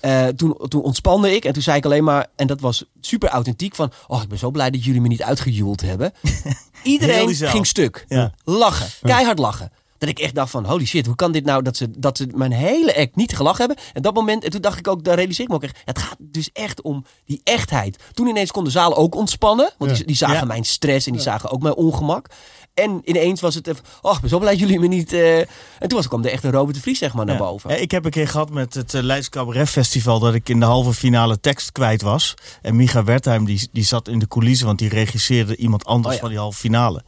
[0.00, 1.44] eh, toen, toen ontspande ik.
[1.44, 3.92] En toen zei ik alleen maar, en dat was super authentiek, van...
[4.06, 6.12] Oh, ik ben zo blij dat jullie me niet uitgejoeld hebben.
[6.82, 8.04] Iedereen ging stuk.
[8.08, 8.34] Ja.
[8.44, 8.88] Lachen.
[9.02, 9.72] Keihard lachen.
[10.00, 12.26] Dat ik echt dacht van, holy shit, hoe kan dit nou dat ze, dat ze
[12.34, 13.84] mijn hele act niet gelachen hebben?
[13.92, 15.78] En dat moment, en toen dacht ik ook, daar realiseer ik me ook echt.
[15.84, 17.98] Het gaat dus echt om die echtheid.
[18.14, 19.70] Toen ineens kon de zaal ook ontspannen.
[19.78, 19.96] Want Ja.
[19.96, 20.44] die, die zagen Ja.
[20.44, 22.26] mijn stress en die zagen ook mijn ongemak.
[22.74, 25.12] En ineens was het even, oh, ik ben zo blij dat jullie me niet...
[25.12, 25.46] eh, En
[25.78, 27.40] toen was, kwam de echte Robert de Vries zeg maar naar Ja.
[27.42, 27.70] boven.
[27.70, 30.60] Ja, ik heb een keer gehad met het uh, Leids Cabaret Festival dat ik in
[30.60, 32.34] de halve finale tekst kwijt was.
[32.62, 36.14] En Micha Wertheim die, die zat in de coulissen, want die regisseerde iemand anders Oh
[36.14, 36.20] ja.
[36.20, 37.02] van die halve finale.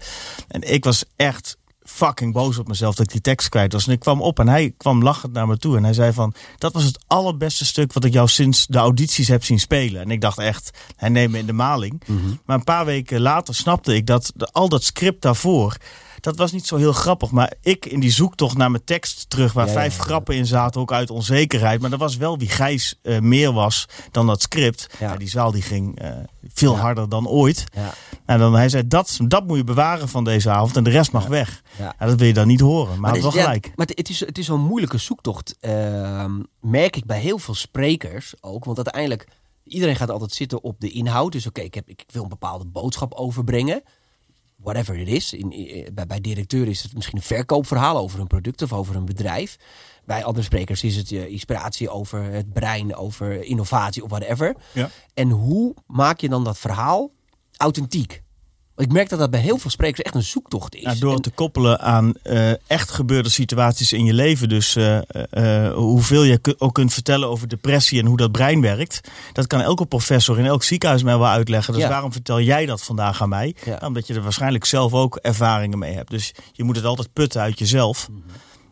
[0.49, 1.57] En ik was echt
[1.93, 3.87] fucking boos op mezelf dat ik die tekst kwijt was.
[3.87, 5.77] En ik kwam op en hij kwam lachend naar me toe.
[5.77, 9.29] En hij zei van, dat was het allerbeste stuk wat ik jou sinds de audities
[9.29, 10.01] heb zien spelen.
[10.01, 12.03] En ik dacht echt, hij neemt me in de maling.
[12.07, 12.19] Mhm.
[12.45, 15.77] Maar een paar weken later snapte ik dat de, al dat script daarvoor...
[16.23, 17.31] Dat was niet zo heel grappig.
[17.31, 19.53] Maar ik in die zoektocht naar mijn tekst terug...
[19.53, 21.81] waar Ja, vijf ja, grappen in zaten, ook uit onzekerheid.
[21.81, 24.87] Maar dat was wel wie Gijs eh, meer was dan dat script.
[24.99, 25.17] Ja.
[25.17, 26.11] Die zaal die ging eh,
[26.55, 27.65] veel harder dan ooit.
[27.75, 27.95] Ja.
[28.27, 30.77] En dan hij zei, dat, dat moet je bewaren van deze avond.
[30.77, 31.63] En de rest mag weg.
[31.99, 33.01] Dat wil je dan niet horen.
[33.01, 33.73] Maar, het ja, gelijk.
[33.77, 35.57] maar het- is, het is zo'n moeilijke zoektocht.
[35.61, 38.65] ehm, merk ik bij heel veel sprekers ook.
[38.65, 39.29] Want uiteindelijk,
[39.65, 41.33] iedereen gaat altijd zitten op de inhoud.
[41.33, 43.83] Dus oké, ik ik, ik wil een bepaalde boodschap overbrengen.
[44.63, 45.33] Whatever it is.
[45.33, 48.97] In, in- bij, bij directeur is het misschien een verkoopverhaal over een product of over
[48.97, 49.57] een bedrijf.
[50.05, 54.55] Bij andere sprekers is het je inspiratie over het brein, over innovatie of whatever.
[54.73, 54.91] Ja.
[55.15, 57.11] En hoe maak je dan dat verhaal
[57.57, 58.23] authentiek?
[58.77, 60.83] Ik merk dat dat bij heel veel sprekers echt een zoektocht is.
[60.83, 64.49] Ja, door En- het te koppelen aan eh, echt gebeurde situaties in je leven.
[64.49, 64.99] Dus eh,
[65.67, 69.01] eh, hoeveel je ook kunt vertellen over depressie en hoe dat brein werkt.
[69.33, 71.73] Dat kan elke professor in elk ziekenhuis mij wel uitleggen.
[71.73, 71.89] Dus Ja.
[71.89, 73.55] waarom vertel jij dat vandaag aan mij?
[73.65, 73.71] Ja.
[73.71, 76.11] Nou, omdat je er waarschijnlijk zelf ook ervaringen mee hebt.
[76.11, 78.09] Dus je moet het altijd putten uit jezelf.
[78.09, 78.21] Mhm.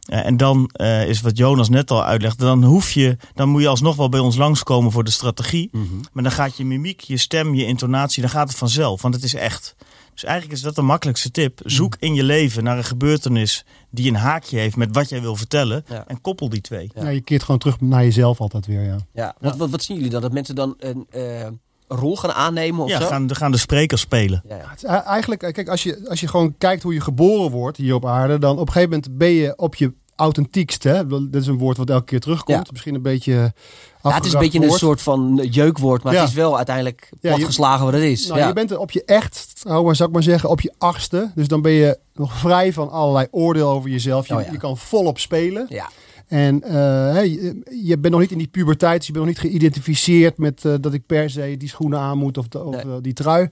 [0.07, 2.45] En dan eh, is wat Jonas net al uitlegde.
[2.45, 5.69] Dan hoef je, dan moet je alsnog wel bij ons langskomen voor de strategie.
[5.73, 5.85] Mhm.
[6.13, 9.03] Maar dan gaat je mimiek, je stem, je intonatie, dan gaat het vanzelf.
[9.03, 9.75] Want het is echt.
[10.13, 11.61] Dus eigenlijk is dat de makkelijkste tip.
[11.65, 15.37] Zoek in je leven naar een gebeurtenis die een haakje heeft met wat jij wil
[15.37, 15.85] vertellen.
[15.89, 16.05] Ja.
[16.07, 16.91] En koppel die twee.
[16.95, 17.03] Ja.
[17.03, 18.97] Ja, je keert gewoon terug naar jezelf altijd weer, ja.
[19.13, 20.21] Ja, wat, wat, wat zien jullie dan?
[20.21, 21.49] Dat mensen dan een, eh,
[21.94, 23.07] rol gaan aannemen of Ja, zo?
[23.07, 24.42] gaan, gaan de sprekers spelen.
[24.48, 27.94] Ja, eigenlijk, eh, kijk, als je, als je gewoon kijkt hoe je geboren wordt hier
[27.94, 30.83] op aarde, dan op een gegeven moment ben je op je authentiekst.
[30.83, 31.07] Hè?
[31.07, 32.59] Dat is een woord wat elke keer terugkomt.
[32.66, 32.72] Ja.
[32.72, 33.53] Misschien een beetje.
[34.03, 36.20] Ja, het is een beetje een soort van jeukwoord, maar Ja.
[36.20, 38.26] het is wel uiteindelijk Ja, je- platgeslagen wat het is.
[38.26, 38.46] Nou, ja.
[38.46, 41.31] Je bent er op je echt, oh, maar zou ik maar zeggen, op je achtste.
[41.35, 44.29] Dus dan ben je nog vrij van allerlei oordeel over jezelf.
[44.29, 44.53] Je, Oh ja.
[44.53, 45.66] je kan volop spelen.
[45.68, 45.88] ja.
[46.31, 47.25] En uh,
[47.85, 50.75] je, bent nog niet in die puberteit, dus je bent nog niet geïdentificeerd met uh,
[50.81, 52.85] dat ik per se die schoenen aan moet of, de, of nee.
[52.85, 53.49] uh, die trui.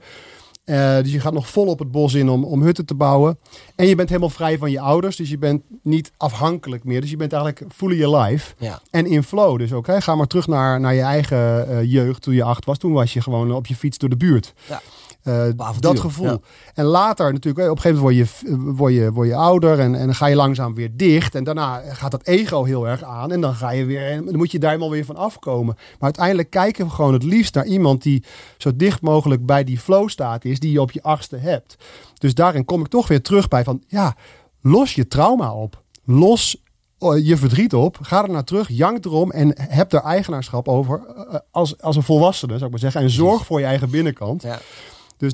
[1.02, 3.38] Dus je gaat nog vol op het bos in om, om hutten te bouwen.
[3.74, 7.00] En je bent helemaal vrij van je ouders, dus je bent niet afhankelijk meer.
[7.00, 8.80] Dus je bent eigenlijk fully life ja.
[8.90, 9.58] en in flow.
[9.58, 12.78] Dus oké, okay, ga maar terug naar, naar je eigen jeugd toen je acht was.
[12.78, 14.54] Toen was je gewoon op je fiets door de buurt.
[14.68, 14.80] Ja.
[15.24, 16.26] Uh, dat gevoel.
[16.26, 16.38] Ja.
[16.74, 19.94] En later natuurlijk, op een gegeven moment word je, word je, word je ouder en,
[19.94, 21.34] en dan ga je langzaam weer dicht.
[21.34, 23.32] En daarna gaat dat ego heel erg aan.
[23.32, 25.74] En dan ga je weer, en dan moet je daar helemaal weer van afkomen.
[25.74, 28.24] Maar uiteindelijk kijken we gewoon het liefst naar iemand die
[28.58, 31.76] zo dicht mogelijk bij die flow staat is, die je op je achtste hebt.
[32.18, 34.16] Dus daarin kom ik toch weer terug bij van, ja,
[34.60, 35.82] los je trauma op.
[36.04, 36.62] Los
[37.22, 37.98] je verdriet op.
[38.02, 41.00] Ga er naar terug, jank erom en heb er eigenaarschap over
[41.50, 43.00] als, als een volwassene, zou ik maar zeggen.
[43.00, 44.42] En zorg voor je eigen binnenkant.
[44.42, 44.60] Ja.
[45.16, 45.32] Dus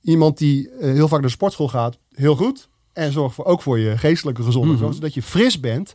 [0.00, 2.68] iemand die uh, heel vaak naar de sportschool gaat, heel goed.
[2.92, 4.92] En zorg voor, ook voor je geestelijke gezondheid, mm -hmm.
[4.92, 5.94] zodat je fris bent.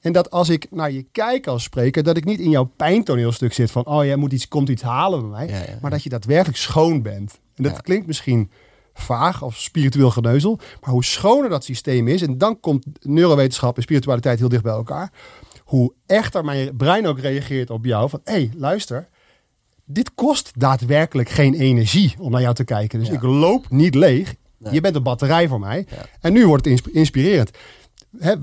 [0.00, 3.52] En dat als ik naar je kijk als spreker, dat ik niet in jouw pijntoneelstuk
[3.52, 5.46] zit van, oh jij moet iets, komt iets halen bij mij.
[5.46, 5.78] Ja, ja, ja.
[5.80, 7.38] Maar dat je daadwerkelijk schoon bent.
[7.64, 8.50] En dat klinkt misschien
[8.94, 10.58] vaag of spiritueel geneuzel.
[10.80, 14.72] Maar hoe schoner dat systeem is, en dan komt neurowetenschap en spiritualiteit heel dicht bij
[14.72, 15.12] elkaar.
[15.64, 19.08] Hoe echter mijn brein ook reageert op jou van, hé, hey, luister,
[19.84, 22.98] dit kost daadwerkelijk geen energie om naar jou te kijken.
[22.98, 23.14] Dus Ja.
[23.14, 24.34] ik loop niet leeg.
[24.58, 24.72] Nee.
[24.72, 25.86] Je bent een batterij voor mij.
[25.90, 25.96] Ja.
[26.20, 27.50] En nu wordt het insp- inspirerend.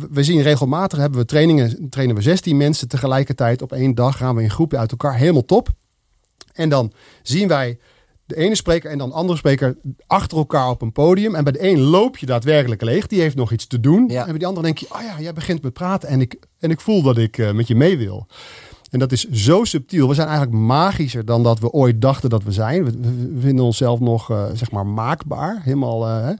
[0.09, 4.17] We zien regelmatig, hebben we trainingen, trainen we 16 mensen tegelijkertijd op één dag.
[4.17, 5.69] Gaan we in groepen uit elkaar, helemaal top.
[6.53, 7.79] En dan zien wij
[8.29, 11.35] de ene spreker en dan de andere spreker achter elkaar op een podium.
[11.35, 13.07] En bij de een loop je daadwerkelijk leeg.
[13.07, 14.05] Die heeft nog iets te doen.
[14.07, 14.19] Ja.
[14.21, 16.09] En bij die andere denk je, oh ja, jij begint met praten.
[16.09, 18.27] En ik, en ik voel dat ik eh, met je mee wil.
[18.89, 20.07] En dat is zo subtiel.
[20.07, 22.83] We zijn eigenlijk magischer dan dat we ooit dachten dat we zijn.
[22.85, 22.91] We,
[23.39, 25.59] vinden onszelf nog, eh, zeg maar, maakbaar.
[25.63, 26.33] Helemaal, eh, hè.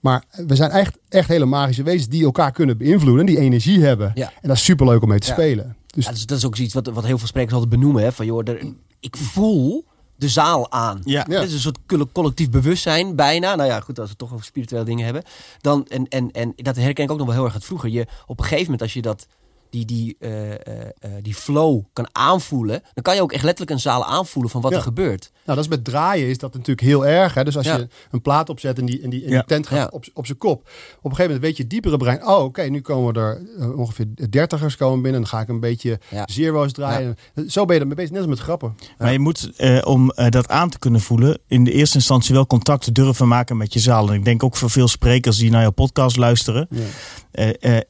[0.00, 3.26] Maar we zijn echt, echt hele magische wezens die elkaar kunnen beïnvloeden.
[3.26, 4.10] Die energie hebben.
[4.14, 4.26] Ja.
[4.40, 5.32] En dat is superleuk om mee te Ja.
[5.32, 5.76] spelen.
[5.86, 8.02] Dus Ja, dat, is, dat is ook iets wat, wat heel veel sprekers altijd benoemen.
[8.02, 8.12] Hè?
[8.12, 8.66] Van, joh, er,
[9.00, 9.84] ik voel
[10.16, 11.00] de zaal aan.
[11.04, 11.26] Ja.
[11.26, 13.54] Is een soort colle- collectief bewustzijn bijna.
[13.54, 15.22] Nou ja, goed, als we het toch over spirituele dingen hebben.
[15.60, 17.88] Dan, en, en, en dat herken ik ook nog wel heel erg uit vroeger.
[17.88, 19.26] Je, op een gegeven moment als je dat,
[19.74, 20.58] die, die, eh, eh,
[20.98, 22.82] eh, die flow kan aanvoelen...
[22.94, 24.76] dan kan je ook echt letterlijk een zaal aanvoelen van wat Ja.
[24.76, 25.30] er gebeurt.
[25.32, 27.34] Nou, dat is met draaien is dat natuurlijk heel erg.
[27.34, 27.44] Hè?
[27.44, 27.76] Dus als Ja.
[27.76, 29.42] je een plaat opzet en die, en die, en die Ja.
[29.42, 29.88] tent gaat Ja.
[29.90, 30.60] op, op zijn kop.
[30.60, 32.26] Op een gegeven moment weet je diepere brein.
[32.26, 33.42] Oh, oké, nu komen er
[33.76, 35.20] ongeveer dertigers komen binnen.
[35.20, 36.22] Dan ga ik een beetje Ja.
[36.30, 37.16] zero's draaien.
[37.48, 38.10] Zo ben je ermee bezig.
[38.10, 38.76] Net als met grappen.
[38.98, 42.46] Maar je moet, eh, om dat aan te kunnen voelen, in de eerste instantie wel
[42.46, 44.08] contact durven maken met je zaal.
[44.08, 46.68] En ik denk ook voor veel sprekers die naar jouw podcast luisteren.
[46.70, 46.82] Ja.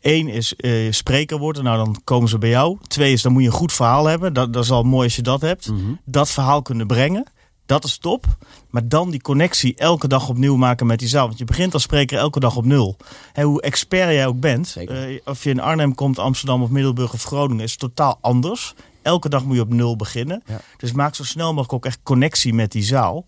[0.00, 2.78] Eén is eh, spreker worden, nou dan komen ze bij jou.
[2.86, 4.32] Twee is, dan moet je een goed verhaal hebben.
[4.32, 5.70] Dat, dat is al mooi als je dat hebt.
[5.70, 5.92] Mhm.
[6.04, 7.26] Dat verhaal kunnen brengen.
[7.66, 8.24] Dat is top.
[8.70, 11.26] Maar dan die connectie elke dag opnieuw maken met die zaal.
[11.26, 12.96] Want je begint als spreker elke dag op nul.
[13.32, 14.76] Hè, hoe expert jij ook bent.
[14.76, 17.64] Eh, of je in Arnhem komt, Amsterdam of Middelburg of Groningen.
[17.64, 18.74] Is totaal anders.
[19.04, 20.42] Elke dag moet je op nul beginnen.
[20.46, 20.60] Ja.
[20.76, 23.24] Dus maak zo snel mogelijk ook echt connectie met die zaal.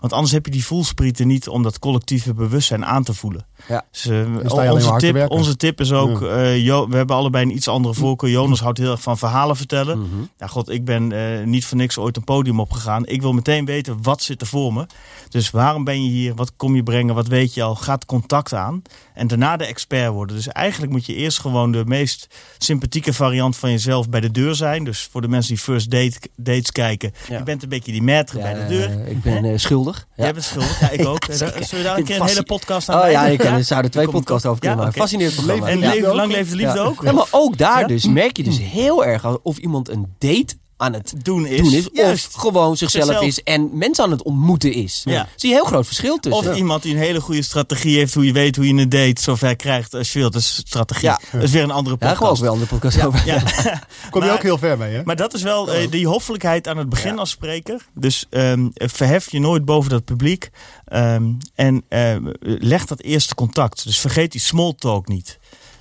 [0.00, 3.46] Want anders heb je die voelsprieten niet om dat collectieve bewustzijn aan te voelen.
[3.68, 3.84] Ja.
[3.90, 4.34] Dus, eh,
[4.72, 6.20] onze, tip, onze tip is ook,
[6.56, 8.30] Jo- we hebben allebei een iets andere voorkeur.
[8.30, 9.98] Jonas houdt heel erg van verhalen vertellen.
[9.98, 10.08] Mhm.
[10.38, 13.06] Ja, god, ik ben eh, niet voor niks ooit een podium opgegaan.
[13.06, 14.86] Ik wil meteen weten, wat zit er voor me?
[15.28, 16.34] Dus waarom ben je hier?
[16.34, 17.14] Wat kom je brengen?
[17.14, 17.74] Wat weet je al?
[17.74, 18.82] Gaat contact aan.
[19.14, 20.36] En daarna de expert worden.
[20.36, 22.26] Dus eigenlijk moet je eerst gewoon de meest
[22.58, 24.84] sympathieke variant van jezelf bij de deur zijn.
[24.84, 27.12] Dus voor de mensen die first date, dates kijken.
[27.28, 27.38] Ja.
[27.38, 28.90] Je bent een beetje die maître bij de deur.
[29.04, 30.06] eh, ik ben eh, schuldig.
[30.16, 30.80] Jij bent schuldig.
[30.80, 31.24] Ja, ik ook.
[31.30, 34.08] Zullen we daar een keer een hele podcast aan Oh ja, ik kan, er twee
[34.08, 34.92] podcasts over kunnen maken.
[34.92, 35.00] oké.
[35.00, 35.68] Fascinerend programma.
[35.68, 37.02] En lang leven de liefde ook.
[37.02, 40.92] Ja, maar ook daar dus merk je dus heel erg of iemand een date aan
[40.92, 41.60] het Doen is.
[41.62, 41.88] doen is.
[41.92, 42.26] Juist.
[42.26, 43.26] Of gewoon zichzelf, Zichzelf.
[43.26, 45.02] is en mensen aan het ontmoeten is.
[45.04, 45.28] Ja.
[45.36, 46.50] Zie je een heel groot verschil tussen.
[46.50, 49.22] Of iemand die een hele goede strategie heeft, hoe je weet hoe je een date
[49.22, 50.32] zover krijgt als je wilt.
[50.32, 51.08] Dat is strategie.
[51.08, 51.20] Ja.
[51.32, 52.18] Dat is weer een andere ja, podcast.
[52.18, 53.26] gewoon ook wel een andere podcast over.
[53.26, 53.38] Ja.
[54.10, 55.02] Kom je Maar- ook heel ver mee, hè?
[55.04, 57.18] Maar dat is wel eh, die hoffelijkheid aan het begin Ja.
[57.18, 57.86] als spreker.
[57.94, 60.50] Dus ehm, verhef je nooit boven dat publiek.
[60.84, 63.84] Ehm, en eh, leg dat eerste contact.
[63.84, 65.38] Dus vergeet die small talk niet.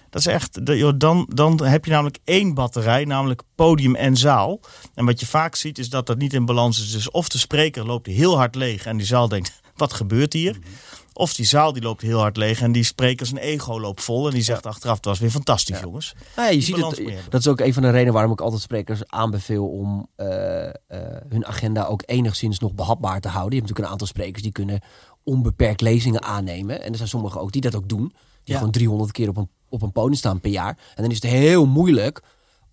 [0.10, 0.65] Dat is echt,
[1.00, 4.60] dan, dan heb je namelijk één batterij, namelijk podium en zaal.
[4.93, 6.91] En wat je vaak ziet is dat dat niet in balans is.
[6.91, 10.58] Dus of de spreker loopt heel hard leeg en die zaal denkt, wat gebeurt hier?
[11.13, 14.28] Of die zaal die loopt heel hard leeg en die spreker zijn ego loopt vol.
[14.28, 16.13] En die zegt achteraf, het was weer fantastisch jongens.
[16.36, 18.62] Nou ja, je ziet het, dat is ook een van de redenen waarom ik altijd
[18.62, 20.74] sprekers aanbeveel om eh, eh,
[21.30, 23.54] hun agenda ook enigszins nog behapbaar te houden.
[23.54, 24.82] Je hebt natuurlijk een aantal sprekers die kunnen
[25.24, 26.82] onbeperkt lezingen aannemen.
[26.82, 28.13] En er zijn sommigen ook die dat ook doen.
[28.43, 30.77] Die gewoon 300 keer op een, op een podium staan per jaar.
[30.95, 32.21] En dan is het heel moeilijk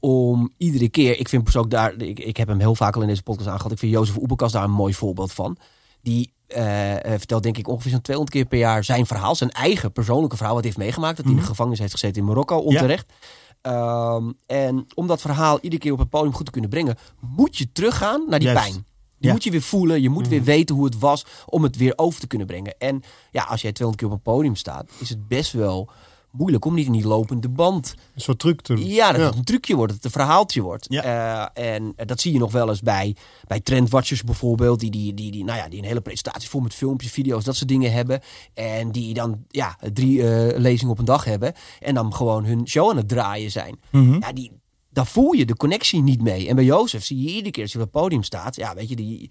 [0.00, 1.18] om iedere keer...
[1.18, 1.94] Ik vind persoonlijk daar...
[2.02, 3.72] Ik, ik heb hem heel vaak al in deze podcast aangehad.
[3.72, 5.56] Ik vind Jozef Oebekas daar een mooi voorbeeld van.
[6.02, 9.34] Die eh, eh, vertelt denk ik ongeveer zo'n 200 keer per jaar zijn verhaal.
[9.34, 11.16] Zijn eigen persoonlijke verhaal wat hij heeft meegemaakt.
[11.16, 13.12] Dat hij in de gevangenis heeft gezeten in Marokko onterecht.
[13.60, 17.56] Ehm, en om dat verhaal iedere keer op het podium goed te kunnen brengen, moet
[17.56, 18.62] je teruggaan naar die Juist.
[18.70, 18.74] pijn.
[19.18, 19.32] Die Ja.
[19.32, 20.02] moet je weer voelen.
[20.02, 22.74] Je moet weer weten hoe het was om het weer over te kunnen brengen.
[22.78, 25.90] En ja, als jij 200 keer op een podium staat, is het best wel
[26.36, 27.94] moeilijk om niet in die lopende band.
[28.14, 28.86] Een soort truc te.
[28.88, 30.86] Ja, dat het een trucje wordt, dat het een verhaaltje wordt.
[30.88, 31.50] Ja.
[31.54, 34.80] Eh, en dat zie je nog wel eens bij, bij trendwatchers bijvoorbeeld.
[34.80, 37.56] Die, die, die, die, nou ja, die een hele presentatie vol met filmpjes, video's, dat
[37.56, 38.20] soort dingen hebben.
[38.54, 41.52] En die dan ja, drie eh, lezingen op een dag hebben.
[41.80, 43.80] En dan gewoon hun show aan het draaien zijn.
[43.90, 44.16] Mhm.
[44.20, 44.52] Ja, die,
[44.90, 46.48] daar voel je de connectie niet mee.
[46.48, 48.56] En bij Jozef zie je iedere keer als je op het podium staat.
[48.56, 49.30] Ja, weet je, die,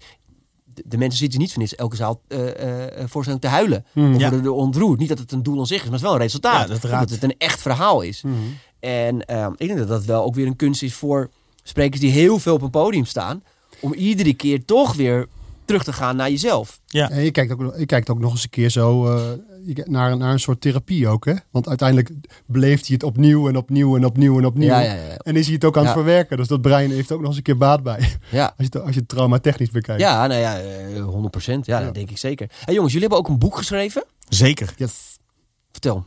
[0.84, 3.84] de, mensen zitten niet van niets elke zaal eh eh voorstelling te huilen.
[3.94, 4.30] Of Ja.
[4.30, 4.98] worden er ontroerd.
[4.98, 6.68] Niet dat het een doel aan zich is, maar het is wel een resultaat.
[6.82, 8.22] Ja, dat het een echt verhaal is.
[8.22, 8.34] Mhm.
[8.80, 11.30] En ehm, ik denk dat dat wel ook weer een kunst is voor
[11.62, 13.42] sprekers die heel veel op een podium staan.
[13.80, 15.26] Om iedere keer toch weer
[15.64, 16.80] terug te gaan naar jezelf.
[16.86, 17.10] Ja.
[17.10, 19.22] En je kijkt ook, je kijkt ook nog eens een keer zo eh,
[19.84, 21.24] naar, naar een soort therapie ook.
[21.24, 21.34] Hè?
[21.50, 22.10] Want uiteindelijk
[22.46, 24.68] beleeft hij het opnieuw en opnieuw en opnieuw en opnieuw.
[24.68, 25.16] Ja, ja, ja.
[25.16, 25.96] En is hij het ook aan het Ja.
[25.98, 26.36] verwerken.
[26.36, 28.10] Dus dat brein heeft ook nog eens een keer baat bij.
[28.30, 30.00] Ja, Als je het, als je het traumatechnisch bekijkt.
[30.00, 31.66] ja nou ja, eh, 100 procent.
[31.66, 31.84] Ja, Ja.
[31.84, 32.50] dat denk ik zeker.
[32.64, 34.04] Hey, jongens, jullie hebben ook een boek geschreven.
[34.28, 34.74] Zeker.
[34.76, 35.16] Yes.
[35.72, 36.06] Vertel.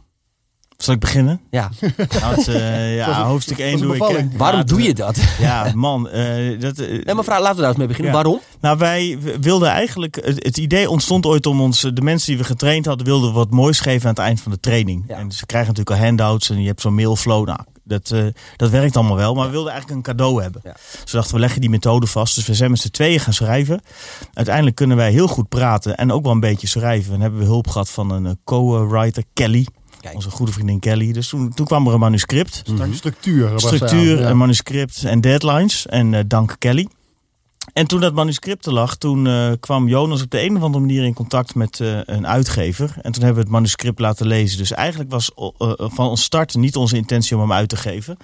[0.83, 1.41] Zal ik beginnen?
[1.49, 1.69] Ja.
[2.21, 4.01] Nou, het, eh, ja, hoofdstuk was 1 een doe ik.
[4.17, 4.37] hè.
[4.37, 5.17] Waarom doe je dat?
[5.39, 6.09] Ja, man.
[6.09, 8.11] eh, dat, eh, Nee, maar vraag, laten we daar eens mee beginnen.
[8.13, 8.17] Ja.
[8.21, 8.39] Waarom?
[8.61, 10.15] Nou, wij wilden eigenlijk.
[10.15, 11.81] Het, het idee ontstond ooit om ons.
[11.93, 14.59] De mensen die we getraind hadden, wilden wat moois geven aan het eind van de
[14.59, 15.03] training.
[15.07, 15.15] Ja.
[15.15, 17.45] En ze krijgen natuurlijk al handouts en je hebt zo'n mailflow.
[17.47, 19.33] Nou, dat, eh, dat werkt allemaal wel.
[19.35, 20.61] Maar we wilden eigenlijk een cadeau hebben.
[20.63, 20.73] Ja.
[20.73, 22.35] Dus we dachten, we leggen die methode vast.
[22.35, 23.81] Dus we zijn met z'n tweeën gaan schrijven.
[24.33, 27.13] Uiteindelijk kunnen wij heel goed praten en ook wel een beetje schrijven.
[27.13, 29.67] En hebben we hulp gehad van een eh, co-writer, Kelly.
[30.01, 30.15] Kijk.
[30.15, 31.11] Onze goede vriendin Kelly.
[31.11, 33.51] Dus toen, toen kwam er een manuscript Structuur.
[33.51, 34.29] was structuur, er aan, ja.
[34.29, 35.85] een manuscript en deadlines.
[35.85, 36.87] En eh, dank Kelly.
[37.73, 40.85] En toen dat manuscript er lag, toen eh, kwam Jonas op de een of andere
[40.85, 42.95] manier in contact met eh, een uitgever.
[43.01, 44.57] En toen hebben we het manuscript laten lezen.
[44.57, 45.31] Dus eigenlijk was
[45.77, 48.17] van ons start niet onze intentie om hem uit te geven.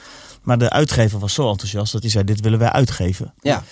[0.43, 3.33] Maar de uitgever was zo enthousiast dat hij zei, dit willen wij uitgeven.
[3.41, 3.63] Ja.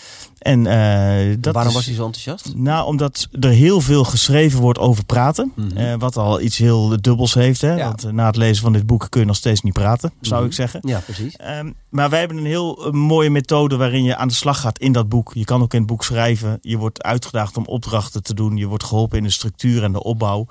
[0.44, 2.54] En eh, dat Waarom is- was hij zo enthousiast?
[2.56, 5.52] nou, omdat er heel veel geschreven wordt over praten.
[5.56, 5.78] Mhm.
[5.78, 7.62] Eh, wat al iets heel dubbels heeft.
[7.62, 7.76] Hè?
[7.76, 7.86] Ja.
[7.88, 10.40] Want eh, na het lezen van dit boek kun je nog steeds niet praten, zou
[10.40, 10.50] Mhm.
[10.50, 10.80] ik zeggen.
[10.84, 11.36] Ja, precies.
[11.36, 14.92] Ehm, maar wij hebben een heel mooie methode waarin je aan de slag gaat in
[14.92, 15.32] dat boek.
[15.34, 16.58] Je kan ook in het boek schrijven.
[16.62, 18.58] Je wordt uitgedaagd om opdrachten te doen.
[18.58, 20.46] Je wordt geholpen in de structuur en de opbouw.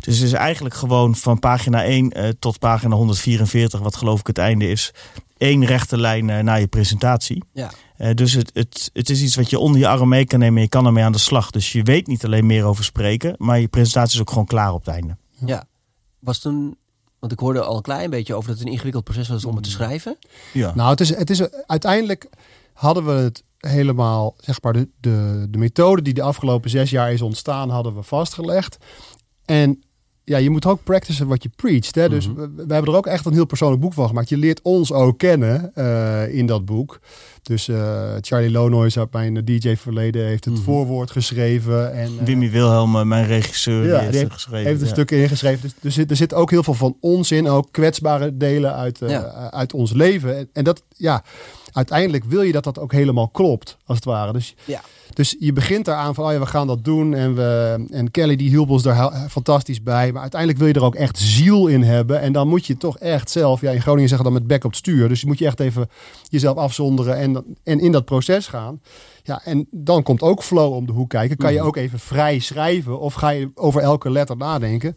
[0.00, 4.26] Dus het is eigenlijk gewoon van pagina 1 eh, tot pagina 144, wat geloof ik
[4.26, 4.92] het einde is.
[5.36, 7.44] Één rechte lijn eh, naar je presentatie.
[7.52, 7.70] Ja.
[7.96, 10.56] Eh, dus het, het, het is iets wat je onder je arm mee kan nemen
[10.56, 11.50] en je kan ermee aan de slag.
[11.50, 14.72] Dus je weet niet alleen meer over spreken, maar je presentatie is ook gewoon klaar
[14.72, 15.16] op het einde.
[15.44, 15.64] Ja.
[16.18, 16.76] Was toen...
[17.18, 19.54] Want ik hoorde al een klein beetje over dat het een ingewikkeld proces was om
[19.54, 20.18] het te schrijven.
[20.52, 20.74] Ja.
[20.74, 22.28] Nou, het is, het is uiteindelijk
[22.72, 27.12] hadden we het helemaal, zeg maar, de, de, de methode die de afgelopen zes jaar
[27.12, 28.76] is ontstaan, hadden we vastgelegd.
[29.44, 29.82] En
[30.28, 31.94] ja, je moet ook practicen wat je preacht.
[31.94, 32.08] Hè?
[32.08, 32.36] Dus Mhm.
[32.36, 34.28] we, we hebben er ook echt een heel persoonlijk boek van gemaakt.
[34.28, 37.00] Je leert ons ook kennen eh, in dat boek.
[37.42, 40.62] Dus eh, Charlie Lonois uit mijn DJ-verleden heeft het Mhm.
[40.62, 41.92] voorwoord geschreven.
[41.92, 44.66] En, eh, Wimmy Wilhelm, mijn regisseur, Ja, heeft het geschreven.
[44.66, 45.62] heeft een stuk ingeschreven.
[45.62, 48.98] Dus er zit, er zit ook heel veel van ons in, ook kwetsbare delen uit,
[49.06, 49.50] Ja.
[49.50, 50.36] uit ons leven.
[50.36, 51.22] En, en dat, ja,
[51.76, 54.32] uiteindelijk wil je dat dat ook helemaal klopt, als het ware.
[54.32, 54.80] Dus, Ja.
[55.14, 57.14] dus je begint daaraan van, oh ja, we gaan dat doen.
[57.14, 60.12] En, we, en Kelly die hielp ons daar fantastisch bij.
[60.12, 62.20] Maar uiteindelijk wil je er ook echt ziel in hebben.
[62.20, 64.70] En dan moet je toch echt zelf, ja, in Groningen zeggen dan met bek op
[64.70, 65.08] het stuur.
[65.08, 65.88] Dus je moet je echt even
[66.28, 68.80] jezelf afzonderen en, en in dat proces gaan.
[69.22, 71.36] Ja, en dan komt ook flow om de hoek kijken.
[71.36, 71.66] Kan je Mhm.
[71.66, 74.96] ook even vrij schrijven of ga je over elke letter nadenken?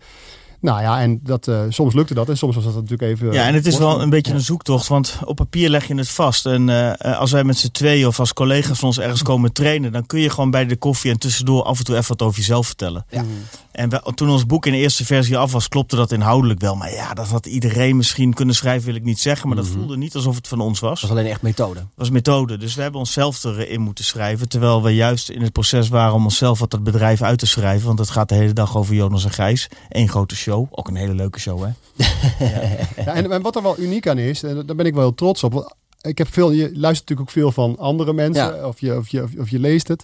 [0.62, 3.32] Nou ja, en dat, eh, soms lukte dat en soms was dat natuurlijk even...
[3.32, 6.10] Ja, en het is wel een beetje een zoektocht, want op papier leg je het
[6.10, 6.46] vast.
[6.46, 9.92] En eh, als wij met z'n tweeën of als collega's van ons ergens komen trainen,
[9.92, 12.38] dan kun je gewoon bij de koffie en tussendoor af en toe even wat over
[12.40, 13.06] jezelf vertellen.
[13.10, 13.24] Ja.
[13.72, 16.76] En we- toen ons boek in de eerste versie af was, klopte dat inhoudelijk wel.
[16.76, 19.48] Maar ja, dat had iedereen misschien kunnen schrijven, wil ik niet zeggen.
[19.48, 19.78] Maar dat Mhm.
[19.78, 21.00] voelde niet alsof het van ons was.
[21.02, 21.80] Dat was alleen echt methode.
[21.96, 22.58] was methode.
[22.58, 24.50] Dus we hebben onszelf erin moeten schrijven.
[24.50, 27.88] Terwijl we juist in het proces waren om onszelf wat dat bedrijf uit te schrijven.
[27.88, 29.68] Want het gaat de hele dag over Jonas en Gijs.
[29.90, 30.48] Eén grote show.
[30.72, 31.70] Ook een hele leuke show, hè?
[33.04, 35.14] Ja, en, en wat er wel uniek aan is, en daar ben ik wel heel
[35.16, 35.76] trots op.
[36.02, 38.68] Ik heb veel, je luistert natuurlijk ook veel van andere mensen, Ja.
[38.68, 40.04] of, je, of, je, of, of je leest het.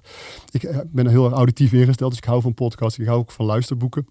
[0.52, 3.20] Ik eh, ben er heel erg auditief ingesteld, dus ik hou van podcasts, ik hou
[3.20, 4.08] ook van luisterboeken.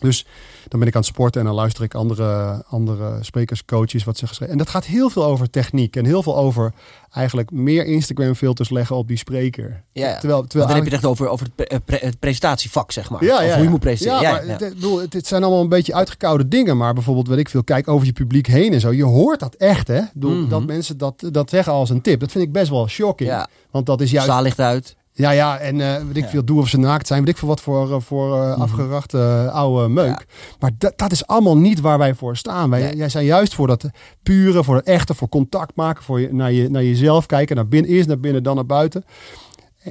[0.00, 0.26] Dus
[0.68, 4.18] dan ben ik aan het sporten en dan luister ik andere, andere sprekers, coaches, wat
[4.18, 4.52] ze geschreven.
[4.52, 6.72] En dat gaat heel veel over techniek en heel veel over
[7.12, 9.82] eigenlijk meer Instagram filters leggen op die spreker.
[9.92, 10.18] Ja, ja.
[10.18, 12.92] Terwijl, terwijl dan heb je het echt over, over het, pre- eh, pre- het presentatievak,
[12.92, 13.24] zeg maar.
[13.24, 14.22] ja, of ja, hoe je moet presenteren.
[14.22, 14.46] Ja, Ja, maar.
[14.52, 16.76] Het, ik bedoel, het, het zijn allemaal een beetje uitgekoude dingen.
[16.76, 18.92] Maar bijvoorbeeld, weet ik veel, kijk over je publiek heen en zo.
[18.92, 20.00] Je hoort dat echt, hè?
[20.14, 20.48] Bedoel, Mhm.
[20.48, 22.20] Dat mensen dat, dat zeggen als een tip.
[22.20, 23.28] Dat vind ik best wel shocking.
[23.30, 23.48] Ja.
[23.70, 24.28] Want dat is juist...
[24.28, 24.96] zaal ligt uit.
[25.20, 27.48] Ja, ja, en uh, weet ik veel, doe of ze naakt zijn, weet ik veel
[27.48, 30.26] wat voor, uh, voor uh, afgerachte oude meuk.
[30.58, 32.70] Maar dat is allemaal niet waar wij voor staan.
[32.70, 33.84] Wij jij zijn juist voor dat
[34.22, 37.68] pure, voor het echte, voor contact maken, voor je, naar, je, naar jezelf kijken, naar
[37.68, 39.04] binnen, eerst naar binnen, dan naar buiten.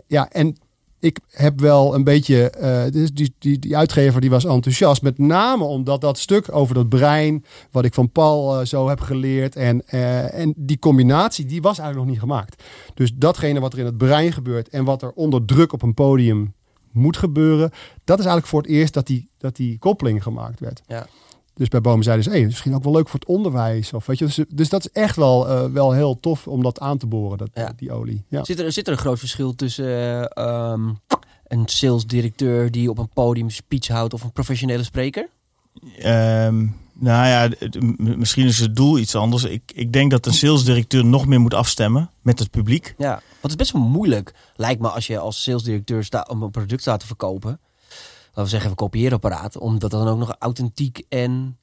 [0.07, 0.57] Ja, en
[0.99, 2.53] ik heb wel een beetje,
[2.93, 5.01] uh, die, die, die uitgever die was enthousiast.
[5.01, 8.99] Met name omdat dat stuk over dat brein, wat ik van Paul uh, zo heb
[8.99, 9.55] geleerd.
[9.55, 12.63] En, uh, en die combinatie, die was eigenlijk nog niet gemaakt.
[12.93, 15.93] Dus datgene wat er in het brein gebeurt en wat er onder druk op een
[15.93, 16.53] podium
[16.91, 17.71] moet gebeuren.
[18.03, 20.81] Dat is eigenlijk voor het eerst dat die, dat die koppeling gemaakt werd.
[20.87, 21.07] Ja.
[21.59, 23.93] Dus bij Bomen zeiden ze, hey, misschien ook wel leuk voor het onderwijs.
[23.93, 26.79] Of, weet je, dus, dus dat is echt wel, uh, wel heel tof om dat
[26.79, 27.73] aan te boren, dat, ja.
[27.75, 28.23] die olie.
[28.27, 28.43] Ja.
[28.43, 29.85] Zit, er, zit er een groot verschil tussen
[30.37, 30.99] uh, um,
[31.47, 35.27] een salesdirecteur die op een podium speech houdt of een professionele spreker?
[36.05, 37.49] Um, nou ja,
[37.97, 39.43] misschien is het doel iets anders.
[39.43, 42.93] Ik, ik denk dat een salesdirecteur nog meer moet afstemmen met het publiek.
[42.97, 46.43] Ja, want het is best wel moeilijk, lijkt me, als je als salesdirecteur staat om
[46.43, 47.59] een product staat te verkopen
[48.39, 51.57] laten we zeggen, een kopieerapparaat, om dat dan ook nog authentiek en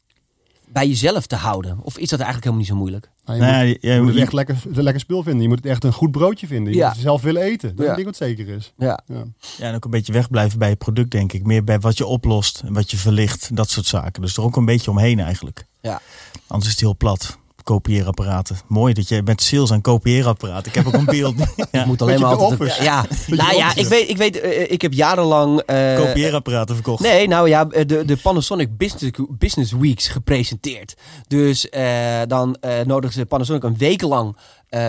[0.68, 1.78] bij jezelf te houden?
[1.82, 3.10] Of is dat eigenlijk helemaal niet zo moeilijk?
[3.24, 5.42] Nou, je, nou, moet, je, je, moet, het echt lekker, lekker spul vinden.
[5.42, 6.72] Je moet het echt een goed broodje vinden.
[6.72, 6.86] Je ja.
[6.86, 7.68] moet het zelf willen eten.
[7.68, 7.84] Dat ja.
[7.84, 8.72] denk ik wat zeker is.
[8.76, 9.00] Ja.
[9.06, 9.24] ja.
[9.58, 9.68] Ja.
[9.68, 11.46] en ook een beetje wegblijven bij je product, denk ik.
[11.46, 13.56] Meer bij wat je oplost en wat je verlicht.
[13.56, 14.22] Dat soort zaken.
[14.22, 15.66] Dus er ook een beetje omheen eigenlijk.
[15.80, 16.00] Ja.
[16.46, 18.56] Anders is het heel plat kopieerapparaten.
[18.66, 20.66] Mooi dat je met sales aan kopieerapparaten.
[20.66, 21.34] Ik heb ook een beeld.
[21.72, 21.84] ja.
[21.86, 22.76] moet alleen maar altijd.
[22.76, 27.02] Ja, nou ja, ik weet, ik weet, uh, ik heb jarenlang uh, kopieerapparaten verkocht.
[27.02, 30.94] Nee, nou ja, de, de Panasonic Business, Business Weeks gepresenteerd.
[31.28, 34.36] Dus uh, dan nodigden ze Panasonic een week lang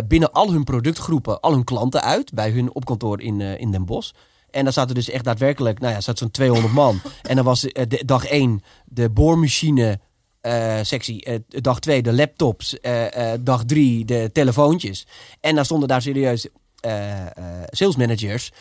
[0.08, 4.12] binnen al hun productgroepen, al hun klanten uit bij hun opkantoor in, in Den Bosch.
[4.52, 7.02] En daar zaten dus echt daadwerkelijk, nou ja, zat zo'n 200 man.
[7.30, 10.00] En dan was de, dag 1 de boormachine
[10.48, 11.30] uh, sectie.
[11.30, 12.78] Uh, dag 2 de laptops.
[12.82, 13.06] Uh,
[13.40, 15.08] dag 3 de telefoontjes.
[15.42, 16.48] En dan stonden daar serieus
[17.72, 18.52] sales managers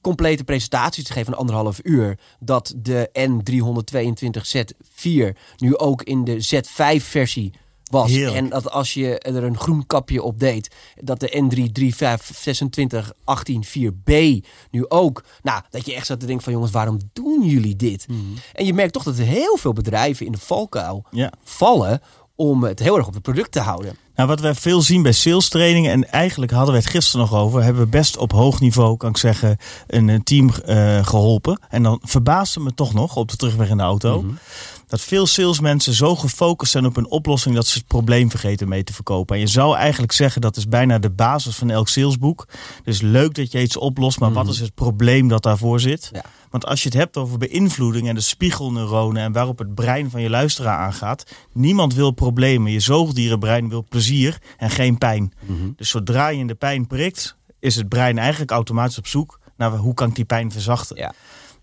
[0.00, 2.18] complete presentaties te geven van anderhalf uur.
[2.38, 7.50] Dat de N322Z4 nu ook in de Z5-versie
[7.90, 8.10] was.
[8.10, 8.36] Heerlijk.
[8.36, 11.28] En dat als je er een groen kapje op deed, dat de
[13.20, 14.12] N3352618-4B
[14.70, 15.24] nu ook.
[15.42, 18.08] Nou, dat je echt zat te denken van jongens, waarom doen jullie dit?
[18.08, 18.18] Mhm.
[18.52, 21.32] En je merkt toch dat heel veel bedrijven in de valkuil Ja.
[21.44, 22.00] vallen
[22.40, 23.96] om het heel erg op het product te houden.
[24.14, 27.34] Nou, wat wij veel zien bij sales trainingen, en eigenlijk hadden we het gisteren nog
[27.40, 31.60] over, hebben we best op hoog niveau, kan ik zeggen, een, een team eh, geholpen.
[31.68, 34.22] En dan verbaasde me toch nog op de terugweg in de auto.
[34.22, 34.34] Mhm.
[34.86, 38.84] Dat veel salesmensen zo gefocust zijn op een oplossing dat ze het probleem vergeten mee
[38.84, 39.34] te verkopen.
[39.36, 42.48] En je zou eigenlijk zeggen dat is bijna de basis van elk salesboek.
[42.84, 44.52] Dus leuk dat je iets oplost, maar wat Mhm.
[44.52, 46.08] is het probleem dat daarvoor zit?
[46.12, 46.22] Ja.
[46.50, 50.20] Want als je het hebt over beïnvloeding en de spiegelneuronen en waarop het brein van
[50.20, 52.72] je luisteraar aangaat, niemand wil problemen.
[52.72, 55.32] Je zoogdierenbrein wil plezier en geen pijn.
[55.46, 55.70] Mhm.
[55.76, 59.70] Dus zodra je in de pijn prikt, is het brein eigenlijk automatisch op zoek naar
[59.70, 60.96] hoe kan ik die pijn verzachten.
[60.96, 61.12] Ja.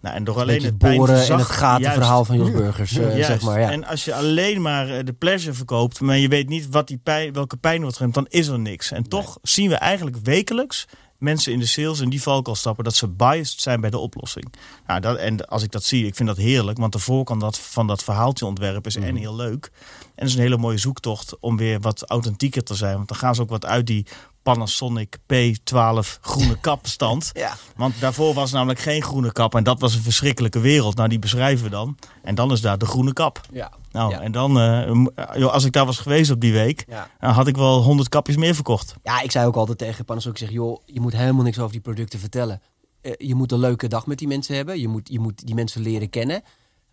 [0.01, 3.41] Nou, en door Alleen het pijn boren en het gatenverhaal van Jos Burgers, eh, zeg
[3.41, 3.59] maar.
[3.59, 3.71] Ja.
[3.71, 6.97] En als je alleen maar eh, de pleasure verkoopt, maar je weet niet wat die
[6.97, 8.91] pijn, welke pijn wordt gegeven, dan is er niks.
[8.91, 12.95] En toch zien we eigenlijk wekelijks mensen in de sales in die valkuil stappen dat
[12.95, 14.53] ze biased zijn bij de oplossing.
[14.87, 17.59] Nou, dat, en als ik dat zie, ik vind dat heerlijk, want de voorkant dat,
[17.59, 19.71] van dat verhaaltje ontwerpen is en heel leuk.
[20.01, 22.95] En het is een hele mooie zoektocht om weer wat authentieker te zijn.
[22.95, 24.05] Want dan gaan ze ook wat uit die
[24.53, 27.29] Panasonic P12 groene kapstand.
[27.33, 27.53] Ja.
[27.75, 29.55] Want daarvoor was namelijk geen groene kap.
[29.55, 30.95] En dat was een verschrikkelijke wereld.
[30.95, 31.97] Nou, die beschrijven we dan.
[32.23, 33.41] En dan is daar de groene kap.
[33.51, 33.71] Ja.
[33.91, 34.19] Nou, Ja.
[34.21, 37.09] en dan, eh, m- joh, als ik daar was geweest op die week, Ja.
[37.19, 38.95] dan had ik wel 100 kapjes meer verkocht.
[39.03, 41.71] Ja, ik zei ook altijd tegen Panasonic, ik zeg, joh, je moet helemaal niks over
[41.71, 42.61] die producten vertellen.
[43.01, 44.79] Eh, je moet een leuke dag met die mensen hebben.
[44.79, 46.41] Je moet, je moet die mensen leren kennen.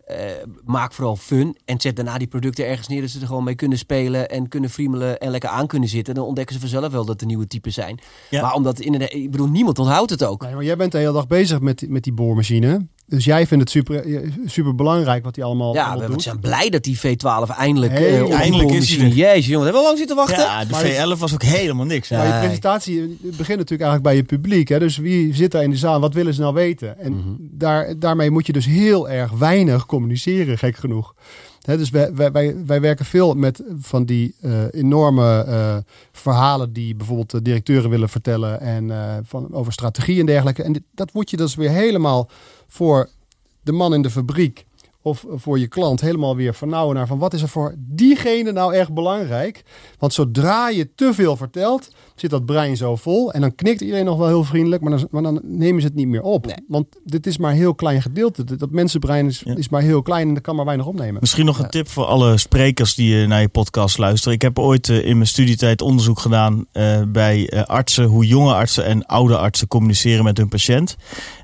[0.05, 0.17] Eh,
[0.63, 3.55] maak vooral fun en zet daarna die producten ergens neer dat ze er gewoon mee
[3.55, 6.15] kunnen spelen en kunnen friemelen en lekker aan kunnen zitten.
[6.15, 7.99] Dan ontdekken ze vanzelf wel dat er nieuwe types zijn.
[8.29, 8.41] Ja.
[8.41, 10.41] Maar omdat inderdaad, ik bedoel, niemand onthoudt het ook.
[10.41, 12.87] Nee, maar jij bent de hele dag bezig met, met die boormachine.
[13.07, 16.21] Dus jij vindt het super, eh, super belangrijk wat hij allemaal, Ja, allemaal we doet.
[16.21, 19.83] zijn blij dat die V12 eindelijk, Hey, eh, eindelijk is Jezus, jongen, hebben we al
[19.83, 20.37] lang zitten wachten?
[20.37, 22.07] Ja, de Maar- V11 was ook helemaal niks.
[22.09, 22.17] Ja.
[22.17, 24.67] Maar je presentatie begint natuurlijk eigenlijk bij je publiek.
[24.67, 24.79] Hè?
[24.79, 25.99] Dus wie zit daar in de zaal?
[25.99, 26.99] Wat willen ze nou weten?
[26.99, 27.29] En Mhm.
[27.39, 31.13] daar, daarmee moet je dus heel erg weinig communiceren, gek genoeg.
[31.61, 35.77] Hè, dus wij, wij, wij, wij werken veel met van die eh, enorme eh,
[36.11, 40.63] verhalen die bijvoorbeeld de directeuren willen vertellen en eh, van, over strategie en dergelijke.
[40.63, 42.29] En dit- dat moet je dus weer helemaal
[42.67, 43.09] voor
[43.61, 44.65] de man in de fabriek
[45.05, 48.73] of voor je klant helemaal weer vernauwen naar van wat is er voor diegene nou
[48.73, 49.63] echt belangrijk.
[49.99, 53.33] Want zodra je te veel vertelt, zit dat brein zo vol.
[53.33, 55.95] En dan knikt iedereen nog wel heel vriendelijk, maar dan, maar dan nemen ze het
[55.95, 56.53] niet meer op.
[56.67, 58.43] Want dit is maar een heel klein gedeelte.
[58.43, 61.17] Dat mensenbrein is, is maar heel klein en dat kan maar weinig opnemen.
[61.19, 64.33] Misschien nog een tip voor alle sprekers die naar je podcast luisteren.
[64.33, 66.65] Ik heb ooit in mijn studietijd onderzoek gedaan
[67.07, 70.95] bij artsen, hoe jonge artsen en oude artsen communiceren met hun patiënt.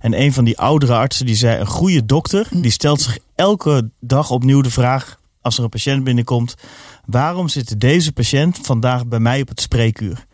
[0.02, 3.92] En een van die oudere artsen die zei: een goede dokter die stelt zich elke
[4.00, 6.56] dag opnieuw de vraag als er een patiënt binnenkomt:
[7.06, 10.26] waarom zit deze patiënt vandaag bij mij op het spreekuur?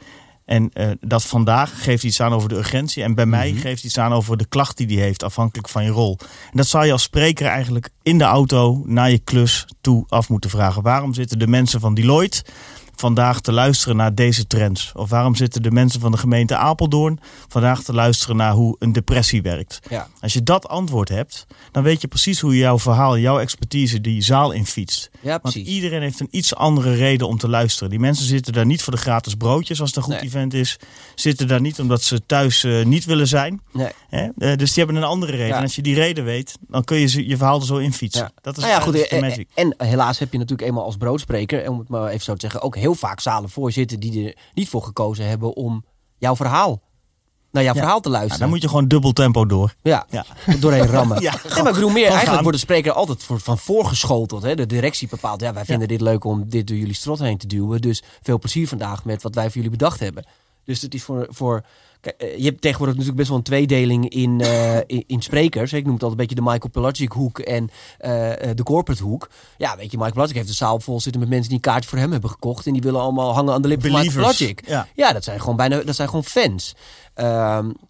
[0.45, 3.03] En uh, dat vandaag geeft iets aan over de urgentie.
[3.03, 3.59] En bij mij mhm.
[3.59, 6.17] geeft iets aan over de klacht die die heeft, afhankelijk van je rol.
[6.21, 10.29] En dat zou je als spreker eigenlijk in de auto naar je klus toe af
[10.29, 10.81] moeten vragen.
[10.81, 12.43] Waarom zitten de mensen van Deloitte
[12.99, 14.91] vandaag te luisteren naar deze trends?
[14.95, 18.91] Of waarom zitten de mensen van de gemeente Apeldoorn vandaag te luisteren naar hoe een
[18.91, 19.79] depressie werkt?
[19.89, 20.07] Ja.
[20.19, 24.01] Als je dat antwoord hebt, dan weet je precies hoe je jouw verhaal, jouw expertise
[24.01, 25.09] die zaal in fietst.
[25.21, 27.89] Ja, Want iedereen heeft een iets andere reden om te luisteren.
[27.89, 30.79] Die mensen zitten daar niet voor de gratis broodjes als het een goed event is.
[31.15, 33.61] Zitten daar niet omdat ze thuis uh, niet willen zijn.
[33.71, 33.91] Nee.
[34.09, 34.23] Hè?
[34.23, 35.55] Uh, dus die hebben een andere reden.
[35.55, 38.21] En als je die reden weet, dan kun je je verhaal er zo in fietsen.
[38.21, 38.31] Ja.
[38.41, 41.79] Dat is, nou ja, goed, en, en, helaas heb je natuurlijk eenmaal als broodspreker, om
[41.79, 44.69] het maar even zo te zeggen, ook heel heel vaak zalen voorzitten die er niet
[44.69, 45.85] voor gekozen hebben om
[46.17, 46.81] jouw verhaal
[47.51, 48.39] naar jouw verhaal te luisteren.
[48.39, 49.75] dan moet je gewoon dubbel tempo door.
[49.81, 50.25] Ja, ja.
[50.59, 51.21] doorheen rammen.
[51.27, 54.43] ja, maar ik bedoel meer, eigenlijk wordt de spreker altijd voor, van voorgeschoteld.
[54.43, 54.55] Hè?
[54.55, 57.47] De directie bepaalt, ja, wij vinden dit leuk om dit door jullie strot heen te
[57.47, 57.81] duwen.
[57.81, 60.25] Dus veel plezier vandaag met wat wij voor jullie bedacht hebben.
[60.63, 61.63] Dus het is voor, voor
[62.17, 65.73] je hebt tegenwoordig natuurlijk best wel een tweedeling in, uh, in, in, sprekers.
[65.73, 67.69] Ik noem het altijd een beetje de Michael Pelagic hoek en uh,
[68.55, 69.29] de corporate hoek.
[69.57, 71.89] Ja, weet je, Michael Pelagic heeft de zaal vol zitten met mensen die een kaartje
[71.89, 72.65] voor hem hebben gekocht.
[72.65, 74.67] En die willen allemaal hangen aan de lippen van Michael Pelagic.
[74.67, 74.87] Ja.
[74.95, 76.75] ja, dat zijn gewoon bijna dat zijn gewoon fans.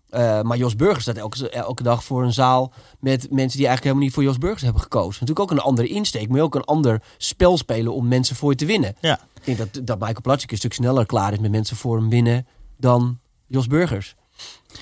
[0.09, 3.83] Uh, maar Jos Burgers staat elke, elke dag voor een zaal met mensen die eigenlijk
[3.83, 5.17] helemaal niet voor Jos Burgers hebben gekozen.
[5.19, 8.57] Natuurlijk ook een andere insteek, maar ook een ander spel spelen om mensen voor je
[8.57, 8.95] te winnen.
[8.99, 9.19] Ja.
[9.33, 12.09] Ik denk dat, dat Michael Pelagic een stuk sneller klaar is met mensen voor hem
[12.09, 12.47] winnen
[12.77, 14.15] dan Jos Burgers.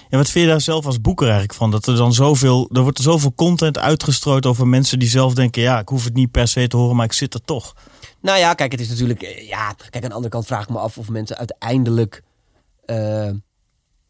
[0.09, 1.71] Ja, wat vind je daar zelf als boeker eigenlijk van?
[1.71, 5.61] Dat er dan zoveel, er wordt er zoveel content uitgestrooid over mensen die zelf denken,
[5.61, 7.75] ja, ik hoef het niet per se te horen, maar ik zit er toch.
[8.21, 10.69] Nou ja, kijk, het is natuurlijk, eh, ja, kijk, aan de andere kant vraag ik
[10.69, 12.23] me af of mensen uiteindelijk
[12.85, 13.29] uh,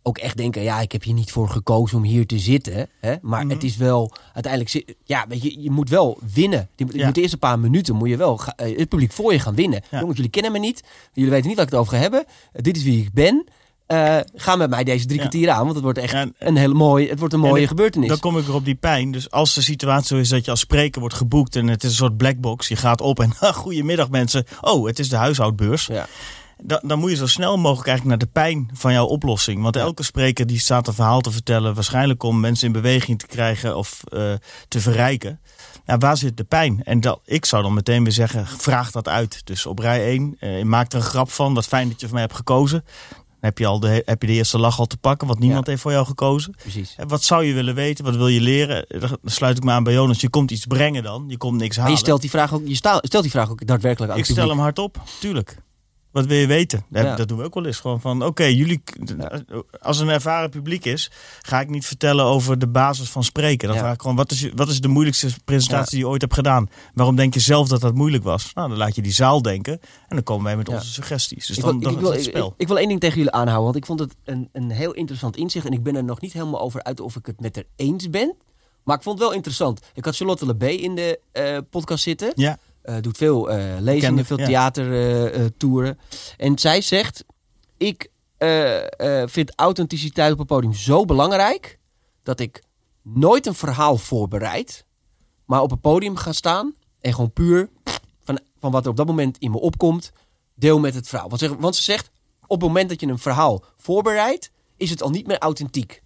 [0.02, 2.90] ook echt denken, ja, ik heb hier niet voor gekozen om hier te zitten.
[3.00, 3.16] Hè?
[3.22, 3.54] Maar mhm.
[3.54, 6.70] het is wel, uiteindelijk, ja, weet je, je moet wel winnen.
[6.76, 7.06] Je, ja.
[7.06, 9.82] moet de eerste paar minuten moet je wel uh, het publiek voor je gaan winnen.
[9.92, 10.84] Jongens, jullie kennen me niet.
[11.14, 12.26] Jullie weten niet waar ik het over ga hebben.
[12.52, 13.46] dit is wie ik ben.
[13.88, 17.10] Uh, ga met mij deze drie kwartier aan, want het wordt echt een hele mooie,
[17.10, 18.10] het wordt een mooie gebeurtenis.
[18.10, 19.12] Dan kom ik weer op die pijn.
[19.12, 21.90] Dus als de situatie zo is dat je als spreker wordt geboekt en het is
[21.90, 25.86] een soort blackbox, je gaat op en goedemiddag mensen, oh het is de huishoudbeurs.
[25.86, 26.08] Ja.
[26.58, 29.62] Dan, dan, moet je zo snel mogelijk eigenlijk naar de pijn van jouw oplossing.
[29.62, 33.28] Want elke spreker die staat een verhaal te vertellen, waarschijnlijk om mensen in beweging te
[33.28, 34.34] krijgen of uh,
[34.68, 35.40] te verrijken.
[35.86, 36.84] Ja, waar zit de pijn?
[36.84, 39.42] En dat, ik zou dan meteen weer zeggen, vraag dat uit.
[39.44, 41.54] Dus op rij 1, uh, maak er een grap van.
[41.54, 42.84] Wat fijn dat je voor mij hebt gekozen
[43.46, 45.82] heb je, al de, heb je de eerste lach al te pakken, want niemand heeft
[45.82, 46.56] voor jou gekozen.
[46.62, 46.94] Precies.
[46.98, 48.06] En wat zou je willen weten?
[48.06, 48.86] Wat wil je leren?
[49.00, 50.22] Dan sluit ik me aan bij Jonas.
[50.22, 51.26] Je komt iets brengen dan.
[51.28, 51.92] Je komt niks halen.
[51.92, 54.50] Maar je stelt die vraag ook, je stelt die vraag ook daadwerkelijk aan Ik stel
[54.50, 55.64] hem hardop, tuurlijk.
[56.16, 56.86] Wat wil je weten?
[56.90, 57.80] Dat doen we ook wel eens.
[57.80, 58.82] Gewoon van, oké, jullie,
[59.82, 61.12] als een ervaren publiek is,
[61.42, 63.68] ga ik niet vertellen over de basis van spreken.
[63.68, 66.34] Dan vraag ik gewoon, wat is, wat is de moeilijkste presentatie die je ooit hebt
[66.34, 66.70] gedaan?
[66.94, 68.54] Waarom denk je zelf dat dat moeilijk was?
[68.54, 69.74] Nou, dan laat je die zaal denken
[70.08, 71.48] en dan komen wij met onze suggesties.
[71.48, 72.48] Dus ik dan, wil, dan ik, wil, het spel.
[72.48, 74.94] Ik, ik, wil één ding tegen jullie aanhouden, want ik vond het een, een heel
[74.94, 77.58] interessant inzicht en ik ben er nog niet helemaal over uit of ik het met
[77.58, 78.36] er eens ben.
[78.84, 79.82] Maar ik vond het wel interessant.
[79.94, 82.32] Ik had Charlotte Lebé in de uh, podcast zitten.
[82.36, 82.58] Ja.
[82.86, 85.98] Uh, doet veel uh, lezingen, veel theatertoeren.
[86.00, 87.26] Uh, en zij zegt:
[87.78, 88.12] Ik
[89.26, 91.80] vind authenticiteit op het podium zo belangrijk
[92.24, 92.64] dat ik
[93.02, 94.86] nooit een verhaal voorbereid,
[95.46, 97.70] maar op het podium ga staan en gewoon puur
[98.24, 100.12] van, van wat er op dat moment in me opkomt,
[100.56, 101.30] deel met het verhaal.
[101.30, 102.10] Want ze, want ze zegt:
[102.42, 106.02] Op het moment dat je een verhaal voorbereidt, is het al niet meer authentiek.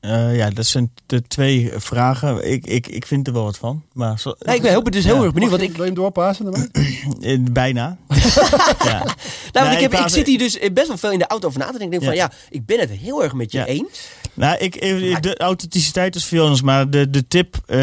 [0.00, 2.50] Uh, ja, dat zijn de twee vragen.
[2.50, 3.82] Ik, ik, ik vind er wel wat van.
[3.92, 5.50] Maar zo, nee, ik ben heel, dus heel erg benieuwd.
[5.50, 5.70] Want ik...
[5.70, 6.46] Wil je hem doorpassen?
[7.20, 7.96] Eh, bijna.
[8.84, 9.06] ja.
[9.52, 11.66] Nou, ik, heb, ik zit hier dus best wel veel in de auto over na
[11.66, 11.92] te denken.
[11.92, 14.08] Ik denk van ja, ik ben het heel erg met je eens.
[14.34, 14.80] Nou, ik,
[15.22, 16.62] de authenticiteit is veel anders.
[16.62, 17.76] Maar de, de tip uh,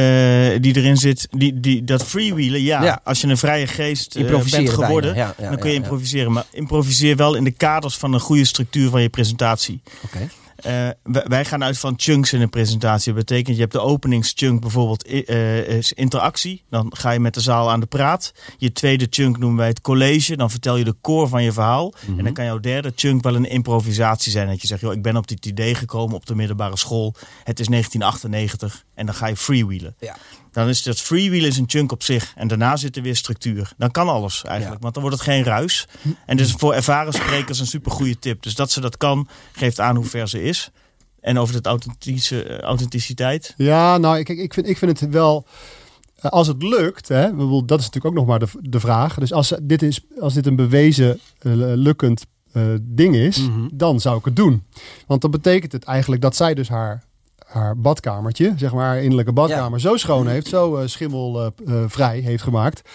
[0.62, 2.62] die erin zit, die, die, dat freewheelen.
[2.62, 3.02] Ja, ja.
[3.04, 6.32] als je een vrije geest uh, bent geworden, ja, dan kun je improviseren.
[6.32, 9.82] Maar improviseer wel in de kaders van een goede structuur van je presentatie.
[10.04, 10.30] Oké.
[10.68, 13.14] Uh, wij gaan uit van chunks in een presentatie.
[13.14, 16.64] Dat betekent, je hebt de openingschunk bijvoorbeeld uh, is interactie.
[16.70, 18.34] Dan ga je met de zaal aan de praat.
[18.58, 20.38] Je tweede chunk noemen wij het college.
[20.38, 21.94] Dan vertel je de core van je verhaal.
[22.08, 22.34] En dan mhm.
[22.34, 24.48] kan jouw derde chunk wel een improvisatie zijn.
[24.48, 27.14] Dat je zegt, joh, ik ben op dit idee gekomen op de middelbare school.
[27.44, 28.84] Het is 1998.
[28.94, 29.96] En dan ga je freewheelen.
[30.00, 30.16] Ja.
[30.54, 32.34] Dan is dat freewheel is een chunk op zich.
[32.36, 33.74] En daarna zit er weer structuur.
[33.78, 34.82] Dan kan alles eigenlijk.
[34.82, 35.88] Want dan wordt het geen ruis.
[36.26, 38.44] En dus voor ervaren sprekers een super goede tip.
[38.44, 40.72] Dus dat ze dat kan, geeft aan hoe ver ze is.
[41.20, 43.54] En over de authentische, authenticiteit.
[43.58, 45.48] Ja, nou, ik, ik, vind, ik vind het wel.
[46.20, 47.36] Als het lukt, hè,
[47.66, 49.16] dat is natuurlijk ook nog maar de, de vraag.
[49.16, 53.70] Dus als dit, is, als dit een bewezen uh, lukkend uh, ding is, mm -hmm.
[53.74, 54.64] dan zou ik het doen.
[55.08, 57.04] Want dan betekent het eigenlijk dat zij dus haar
[57.54, 59.90] haar badkamertje, zeg maar haar innerlijke badkamer, ja.
[59.90, 62.90] zo schoon heeft, zo uh, schimmelvrij uh, heeft gemaakt,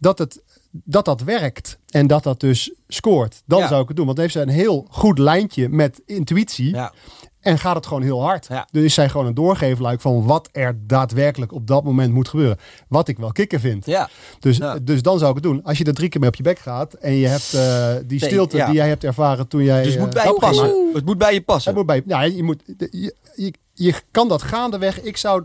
[0.00, 0.44] dat het
[0.84, 3.42] dat dat werkt en dat dat dus scoort.
[3.46, 3.68] Dan ja.
[3.68, 6.74] zou ik het doen, want dan heeft ze een heel goed lijntje met intuïtie.
[6.74, 6.92] Ja.
[7.40, 8.46] En gaat het gewoon heel hard.
[8.48, 8.68] Ja.
[8.70, 12.56] Dus is zij gewoon een doorgeefluik van wat er daadwerkelijk op dat moment moet gebeuren.
[12.88, 13.86] Wat ik wel kicken vind.
[13.86, 14.08] Ja.
[14.38, 14.78] Dus, Ja.
[14.82, 15.62] dus dan zou ik het doen.
[15.62, 18.20] Als je er drie keer mee op je bek gaat en je hebt eh, die
[18.20, 18.66] Nee, stilte ja.
[18.66, 19.82] die jij hebt ervaren toen jij.
[19.82, 20.90] Dus het eh, moet bij je passen.
[20.94, 21.74] Het moet bij je passen.
[21.74, 25.00] het moet bij, ja, je, moet, je, je, je kan dat gaandeweg.
[25.00, 25.40] Ik zou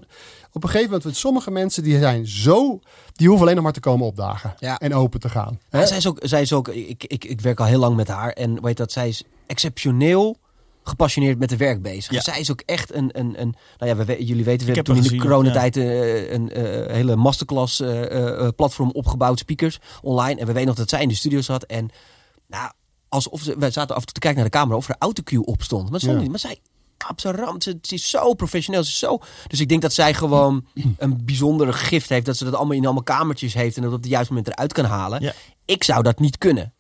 [0.52, 2.80] op een gegeven moment, want sommige mensen die zijn zo,
[3.14, 4.80] die hoeven alleen nog maar te komen opdagen Ja.
[4.80, 5.60] en open te gaan.
[5.70, 5.86] Ja, Hè?
[5.86, 8.32] zij is ook, zij is ook ik, ik, ik werk al heel lang met haar.
[8.32, 10.38] En weet dat, zij is exceptioneel
[10.84, 12.12] gepassioneerd met de werk bezig.
[12.12, 12.22] Ja.
[12.22, 13.10] Zij is ook echt een...
[13.20, 15.26] een, een nou ja, we, we- jullie weten, we Ik hebben heb toen in de
[15.28, 20.40] coronatijd eh, een eh, hele masterclass eh, platform opgebouwd, speakers online.
[20.40, 21.64] En we weten nog dat zij in de studio zat.
[21.64, 21.90] En
[22.48, 22.72] nou,
[23.10, 25.46] alsof ze, wij zaten af en toe te kijken naar de camera of er autocue
[25.46, 25.90] op stond.
[25.90, 26.22] Maar, stond Ja.
[26.22, 26.30] niet.
[26.30, 26.60] maar zij
[27.16, 27.64] zijn rand.
[27.64, 28.84] Ze, ze is zo professioneel.
[28.84, 29.20] Ze is zo...
[29.48, 30.66] Dus ik denk dat zij gewoon
[30.98, 32.26] een bijzondere gift heeft.
[32.26, 33.76] Dat ze dat allemaal in allemaal kamertjes heeft.
[33.76, 35.22] En dat op het juiste moment eruit kan halen.
[35.22, 35.34] Ja.
[35.66, 36.74] Ik zou dat niet kunnen.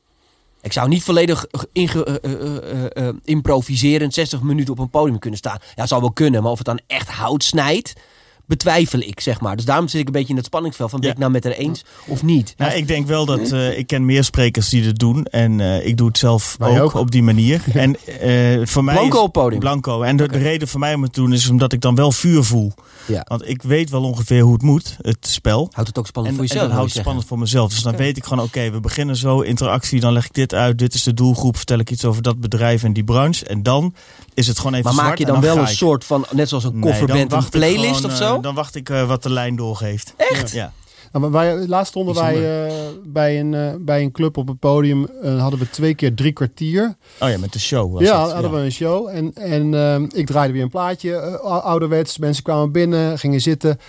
[0.61, 5.59] Ik zou niet volledig inge, eh, improviserend 60 minuten op een podium kunnen staan.
[5.75, 6.43] Ja, zou wel kunnen.
[6.43, 7.93] Maar of het dan echt hout snijdt,
[8.45, 9.55] betwijfel ik, zeg maar.
[9.55, 11.13] Dus daarom zit ik een beetje in het spanningsveld van ben Ja.
[11.15, 12.53] ik nou met haar eens of niet.
[12.57, 15.25] Nou, ik denk wel dat eh, ik ken meer sprekers die dit doen.
[15.25, 16.93] En eh, ik doe het zelf ook, ook.
[16.93, 17.61] op die manier.
[17.73, 19.59] En eh, voor mij Blanco is- op podium?
[19.59, 20.01] Blanco.
[20.01, 22.11] En de, de reden voor mij om het te doen is omdat ik dan wel
[22.11, 22.73] vuur voel.
[23.07, 23.25] Ja.
[23.27, 25.69] Want ik weet wel ongeveer hoe het moet, het spel.
[25.71, 26.67] Houdt het ook spannend En, voor en jezelf?
[26.67, 27.69] dat houdt het spannend voor mezelf.
[27.69, 30.77] Dus dan weet ik gewoon, oké, we beginnen zo, interactie, dan leg ik dit uit.
[30.77, 33.45] Dit is de doelgroep, vertel ik iets over dat bedrijf en die branche.
[33.45, 33.93] En dan
[34.33, 34.85] is het gewoon even.
[34.85, 35.77] Maar maak zwart je dan wel een ik.
[35.77, 38.41] soort van, net zoals een Nee, wacht ik playlist gewoon, of eh, zo?
[38.41, 40.13] dan wacht ik eh, wat de lijn doorgeeft.
[40.17, 40.51] Echt?
[40.51, 40.71] Ja.
[41.11, 42.73] Nou, maar wij, laatst stonden wij eh,
[43.03, 45.07] bij, een, bij een club op het podium.
[45.37, 46.95] hadden we twee keer drie kwartier.
[47.19, 48.31] Oh ja, met de show was ja, het.
[48.31, 49.07] hadden we een show.
[49.07, 51.19] En, en ehm, ik draaide weer een plaatje.
[51.39, 52.17] ou- ouderwets.
[52.17, 53.79] Mensen kwamen binnen, gingen zitten.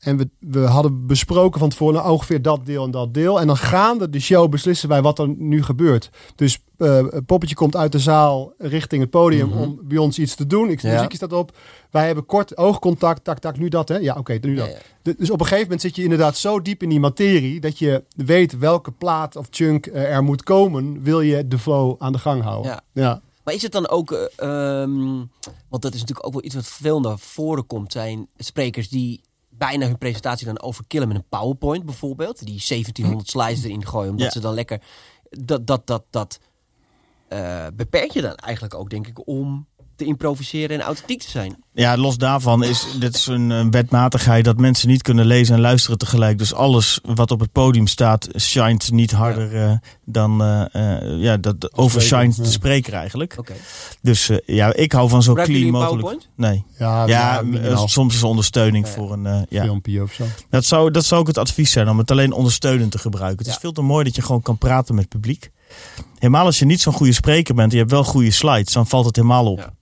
[0.00, 3.40] En we, we hadden besproken van tevoren nou, ongeveer dat deel en dat deel.
[3.40, 6.10] En dan gaande de show beslissen wij wat er nu gebeurt.
[6.34, 9.58] Dus eh, poppetje komt uit de zaal richting het podium Mhm.
[9.58, 10.70] om bij ons iets te doen.
[10.70, 10.92] Ik, Ja.
[10.94, 11.56] muziek staat op.
[11.90, 13.24] Wij hebben kort oogcontact.
[13.24, 13.96] Tak, tak, nu dat hè.
[13.96, 14.66] Ja, oké, nu dat.
[14.66, 14.78] Ja, ja.
[15.02, 17.78] De- Dus op een gegeven moment zit je inderdaad zo diep in die materie dat
[17.78, 22.12] je weet welke plaat of chunk eh, er moet komen, wil je de flow aan
[22.12, 22.70] de gang houden.
[22.70, 22.80] Ja.
[22.92, 23.20] ja.
[23.44, 24.20] Maar is het dan ook, eh,
[24.82, 24.98] ehm,
[25.68, 29.20] want dat is natuurlijk ook wel iets wat veel naar voren komt, zijn sprekers die
[29.60, 32.38] bijna hun presentatie dan overkillen met een PowerPoint bijvoorbeeld.
[32.46, 34.30] Die 1700 slides erin gooien, omdat Ja.
[34.32, 34.80] ze dan lekker...
[35.30, 36.40] Dat, dat, dat, dat
[37.28, 39.66] eh, beperk je dan eigenlijk ook, denk ik, om
[40.00, 41.56] te improviseren en authentiek te zijn.
[41.72, 45.60] Ja, los daarvan is dit is een, een wetmatigheid dat mensen niet kunnen lezen en
[45.60, 46.38] luisteren tegelijk.
[46.38, 49.72] Dus alles wat op het podium staat, shined niet harder eh,
[50.04, 52.42] dan eh, eh, ja, dat overshined ja.
[52.42, 53.34] de spreker eigenlijk.
[53.38, 53.52] Oké.
[54.02, 55.88] Dus eh, ja, ik hou van zo clean mogelijk.
[56.02, 56.28] PowerPoint?
[56.36, 56.64] Nee.
[56.78, 57.42] Ja, Ja,
[57.86, 58.92] soms is ondersteuning Ja.
[58.92, 59.26] voor een.
[59.26, 59.62] eh, ja.
[59.62, 60.24] filmpje of zo.
[60.50, 63.38] Dat, zou, dat zou ook het advies zijn om het alleen ondersteunend te gebruiken.
[63.44, 65.50] Het is veel te mooi dat je gewoon kan praten met het publiek.
[66.18, 68.86] Helemaal als je niet zo'n goede spreker bent en je hebt wel goede slides, dan
[68.86, 69.72] valt het helemaal op.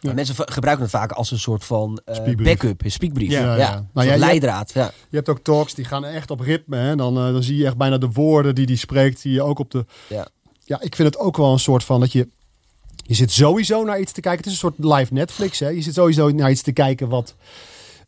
[0.00, 0.12] Ja.
[0.12, 2.46] Mensen gebruiken het vaak als een soort van eh, Speakbrief.
[2.46, 3.30] backup, een speakbrief.
[3.30, 3.56] Ja, Ja, ja.
[3.58, 3.86] ja.
[3.92, 4.70] Nou, jij- leidraad.
[4.72, 4.90] Ja.
[5.10, 6.76] Je hebt ook talks die gaan echt op ritme.
[6.76, 6.96] Hè?
[6.96, 9.58] Dan, eh, dan zie je echt bijna de woorden die die spreekt, zie je ook
[9.58, 9.84] op de.
[10.08, 10.26] Ja.
[10.64, 12.28] Ja, ik vind het ook wel een soort van dat je.
[13.02, 14.44] Je zit sowieso naar iets te kijken.
[14.44, 15.58] Het is een soort live Netflix.
[15.58, 15.68] Hè?
[15.68, 17.34] Je zit sowieso naar iets te kijken wat.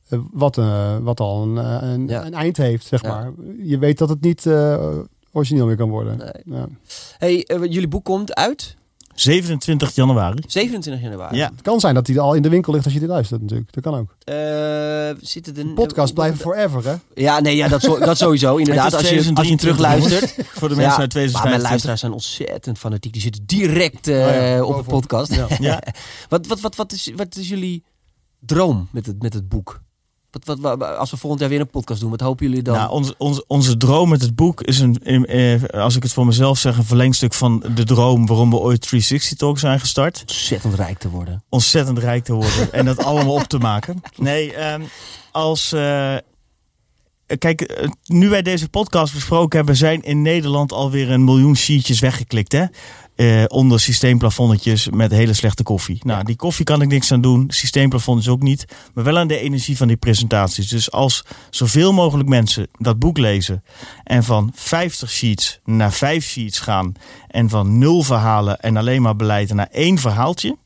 [0.08, 2.24] eh, wat, eh, wat al een, een, Ja.
[2.26, 3.08] een eind heeft, zeg Ja.
[3.08, 3.32] maar.
[3.62, 4.98] Je weet dat het niet eh,
[5.32, 6.16] origineel meer kan worden.
[6.16, 6.58] Nee.
[6.58, 6.66] Ja.
[7.18, 8.76] Hey, jullie boek komt uit
[9.20, 10.42] 27 januari.
[10.46, 11.36] 27 januari.
[11.36, 11.50] Ja.
[11.50, 13.72] Het kan zijn dat hij al in de winkel ligt als je dit luistert, natuurlijk.
[13.72, 14.14] Dat kan ook.
[14.24, 16.94] Eh, zitten de Podcast blijven forever, hè?
[17.14, 18.56] Ja, nee, ja, dat, zo, dat sowieso.
[18.62, 20.46] Inderdaad, als je, als je 2023, terugluistert.
[20.58, 21.62] Voor de mensen Ja, uit Maar mijn 2025.
[21.68, 23.12] luisteraars zijn ontzettend fanatiek.
[23.12, 25.34] Die zitten direct eh, Oh ja, op de podcast.
[25.34, 25.46] Ja.
[25.58, 25.82] Ja.
[26.28, 27.84] wat, wat, wat, wat, is, wat is jullie
[28.40, 29.80] droom met het, met het boek?
[30.30, 32.74] Wat, wat, wat- als we volgend jaar weer een podcast doen, wat hopen jullie dan?
[32.74, 36.26] Nou, onze, onze, onze droom met het boek is, een, eh, als ik het voor
[36.26, 40.20] mezelf zeg, een verlengstuk van de droom waarom we ooit 360 Talk zijn gestart.
[40.20, 41.42] Ontzettend rijk te worden.
[41.48, 44.00] Ontzettend rijk te worden en dat allemaal op te maken.
[44.16, 44.82] Nee, ehm,
[45.32, 45.72] als.
[45.72, 46.16] eh,
[47.38, 52.52] kijk, nu wij deze podcast besproken hebben, zijn in Nederland alweer een miljoen sheetjes weggeklikt.
[52.52, 52.64] Hè?
[53.20, 56.00] Uh, onder systeemplafonnetjes met hele slechte koffie.
[56.04, 57.44] Nou, die koffie kan ik niks aan doen.
[57.48, 58.64] Systeemplafond is ook niet.
[58.94, 60.68] Maar wel aan de energie van die presentaties.
[60.68, 63.64] Dus als zoveel mogelijk mensen dat boek lezen.
[64.04, 66.92] En van 50 sheets naar 5 sheets gaan.
[67.28, 70.56] En van nul verhalen en alleen maar beleid naar één verhaaltje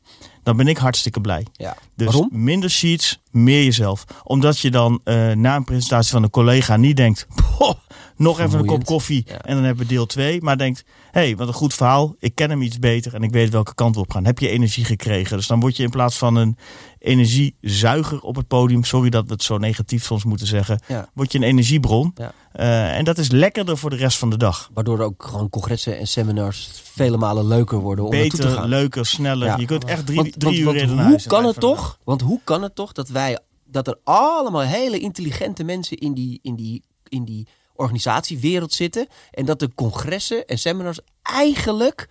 [0.45, 1.45] dan ben ik hartstikke blij.
[1.53, 1.77] Ja.
[1.95, 2.29] Dus Waarom?
[2.31, 4.05] minder sheets, meer jezelf.
[4.23, 7.27] Omdat je dan uh, na een presentatie van een collega niet denkt...
[8.17, 9.41] nog even een kop koffie ja.
[9.41, 10.41] en dan hebben we deel 2.
[10.41, 12.15] Maar denkt, hé, hey, wat een goed verhaal.
[12.19, 14.25] Ik ken hem iets beter en ik weet welke kant we op gaan.
[14.25, 15.37] Heb je energie gekregen.
[15.37, 16.57] Dus dan word je in plaats van een
[16.99, 18.83] energiezuiger op het podium...
[18.83, 20.79] sorry dat we het zo negatief soms moeten zeggen...
[20.87, 21.09] Ja.
[21.13, 22.13] word je een energiebron.
[22.15, 22.33] Ja.
[22.55, 24.69] Uh, en dat is lekkerder voor de rest van de dag.
[24.73, 28.69] Waardoor ook gewoon congressen en seminars vele malen leuker worden om Beter, te gaan.
[28.69, 29.59] leuker, sneller.
[29.59, 31.99] Je kunt echt drie, Want, drie want, uur in hoe kan het toch?
[32.03, 36.39] Want hoe kan het toch dat wij dat er allemaal hele intelligente mensen in die,
[36.41, 42.07] in die, in die organisatiewereld zitten en dat de congressen en seminars eigenlijk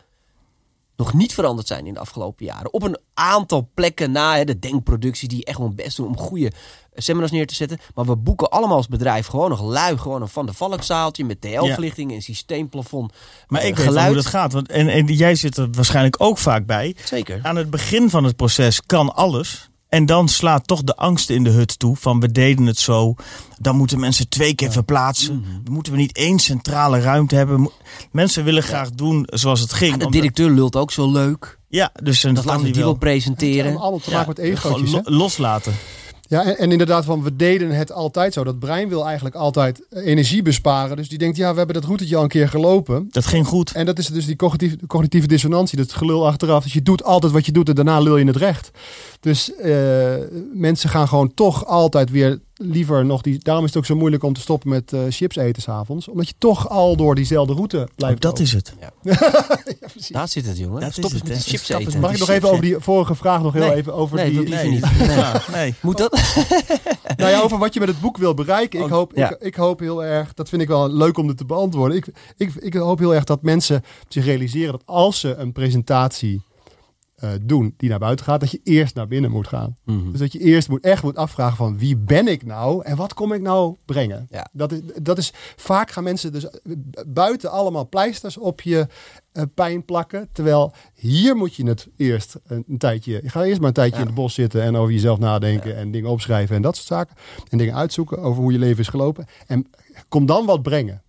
[0.97, 2.73] nog niet veranderd zijn in de afgelopen jaren.
[2.73, 6.53] Op een aantal plekken na hè, de denkproductie die echt hun best doen om goede
[6.95, 7.79] seminars neer te zetten.
[7.95, 11.41] Maar we boeken allemaal als bedrijf gewoon nog lui, gewoon een van de valkzaaltje met
[11.41, 13.13] TL-verlichting en systeemplafond.
[13.47, 14.07] Maar eh, ik weet geluid.
[14.07, 14.53] hoe dat gaat.
[14.53, 16.97] Want, en, en jij zit er waarschijnlijk ook vaak bij.
[17.05, 17.41] Zeker.
[17.43, 19.71] Aan het begin van het proces kan alles.
[19.89, 23.15] En dan slaat toch de angst in de hut toe van we deden het zo.
[23.59, 25.41] Dan moeten mensen twee keer verplaatsen.
[25.63, 25.73] Mhm.
[25.73, 27.71] Moeten we niet één centrale ruimte hebben?
[28.13, 29.91] Mensen willen graag doen zoals het ging.
[29.91, 31.59] Ja, de omdat- directeur lult ook zo leuk.
[31.69, 33.77] ja, dus een Dat laten we die wel presenteren.
[33.77, 35.01] allemaal te Ja, maken met egootjes.
[35.05, 35.75] loslaten.
[36.29, 38.45] Ja, en, en inderdaad, van we deden het altijd zo.
[38.45, 40.97] Dat brein wil eigenlijk altijd eh, energie besparen.
[40.97, 43.09] Dus die denkt, ja, we hebben dat routetje al een keer gelopen.
[43.11, 43.73] Dat ging goed.
[43.73, 46.63] En dat is dus die cognitieve, cognitieve dissonantie, dat gelul achteraf.
[46.63, 48.71] Dus je doet altijd wat je doet en daarna lul je het recht.
[49.21, 50.15] Dus eh,
[50.53, 53.39] mensen gaan gewoon toch altijd weer liever nog die.
[53.39, 56.09] Daarom is het ook zo moeilijk om te stoppen met eh, chips eten s'avonds.
[56.09, 58.15] Omdat je toch al door diezelfde route blijft.
[58.17, 58.45] Ook dat lopen.
[58.45, 58.75] is het.
[60.13, 60.81] Daar zit het, jongen.
[60.81, 62.01] Dat Stop is het, met die chips eten.
[62.01, 63.75] Mag ik nog even over die vorige vraag nog heel Nee.
[63.75, 64.49] even over Nee, die.
[64.49, 64.69] Nee.
[64.71, 64.99] niet.
[64.99, 65.09] Nee.
[65.17, 65.75] Ja, nee.
[65.81, 66.13] Moet dat?
[67.17, 68.79] Nou ja, over wat je met het boek wil bereiken.
[68.79, 69.31] Ik Oh, hoop, ja.
[69.31, 71.97] ik, ik hoop heel erg, dat vind ik wel leuk om dit te beantwoorden.
[71.97, 72.07] Ik,
[72.37, 76.43] ik, ik hoop heel erg dat mensen zich realiseren dat als ze een presentatie
[77.25, 79.77] eh, doen die naar buiten gaat, dat je eerst naar binnen moet gaan.
[79.85, 80.11] Mhm.
[80.11, 83.15] Dus dat je eerst moet, echt moet afvragen van wie ben ik nou en wat
[83.15, 84.27] kom ik nou brengen.
[84.31, 84.49] Ja.
[84.53, 86.47] Dat, is, dat is vaak gaan mensen dus
[87.07, 88.87] buiten allemaal pleisters op je
[89.33, 90.29] eh, pijn plakken.
[90.33, 93.21] Terwijl hier moet je het eerst een, een tijdje.
[93.23, 94.01] Je gaat eerst maar een tijdje Ja.
[94.01, 97.17] in het bos zitten en over jezelf nadenken en dingen opschrijven en dat soort zaken.
[97.49, 99.27] En dingen uitzoeken over hoe je leven is gelopen.
[99.47, 99.67] En
[100.09, 101.03] kom dan wat brengen.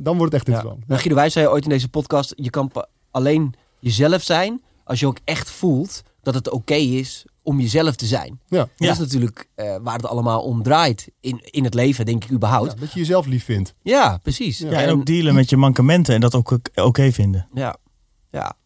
[0.00, 0.88] Dan wordt het echt interessant.
[0.88, 2.70] Nou, Guido, wij zei ooit in deze podcast, je kan
[3.10, 8.06] alleen jezelf zijn als je ook echt voelt dat het oké is om jezelf te
[8.06, 8.40] zijn.
[8.48, 8.68] Ja.
[8.76, 12.30] Dat is natuurlijk eh, waar het allemaal om draait in, in het leven, denk ik
[12.30, 12.72] überhaupt.
[12.72, 13.74] Ja, dat je jezelf lief vindt.
[13.82, 14.58] Ja, precies.
[14.58, 17.48] Ja, en ook dealen met je mankementen en dat ook oké vinden.
[17.54, 17.76] Ja,
[18.30, 18.56] ja.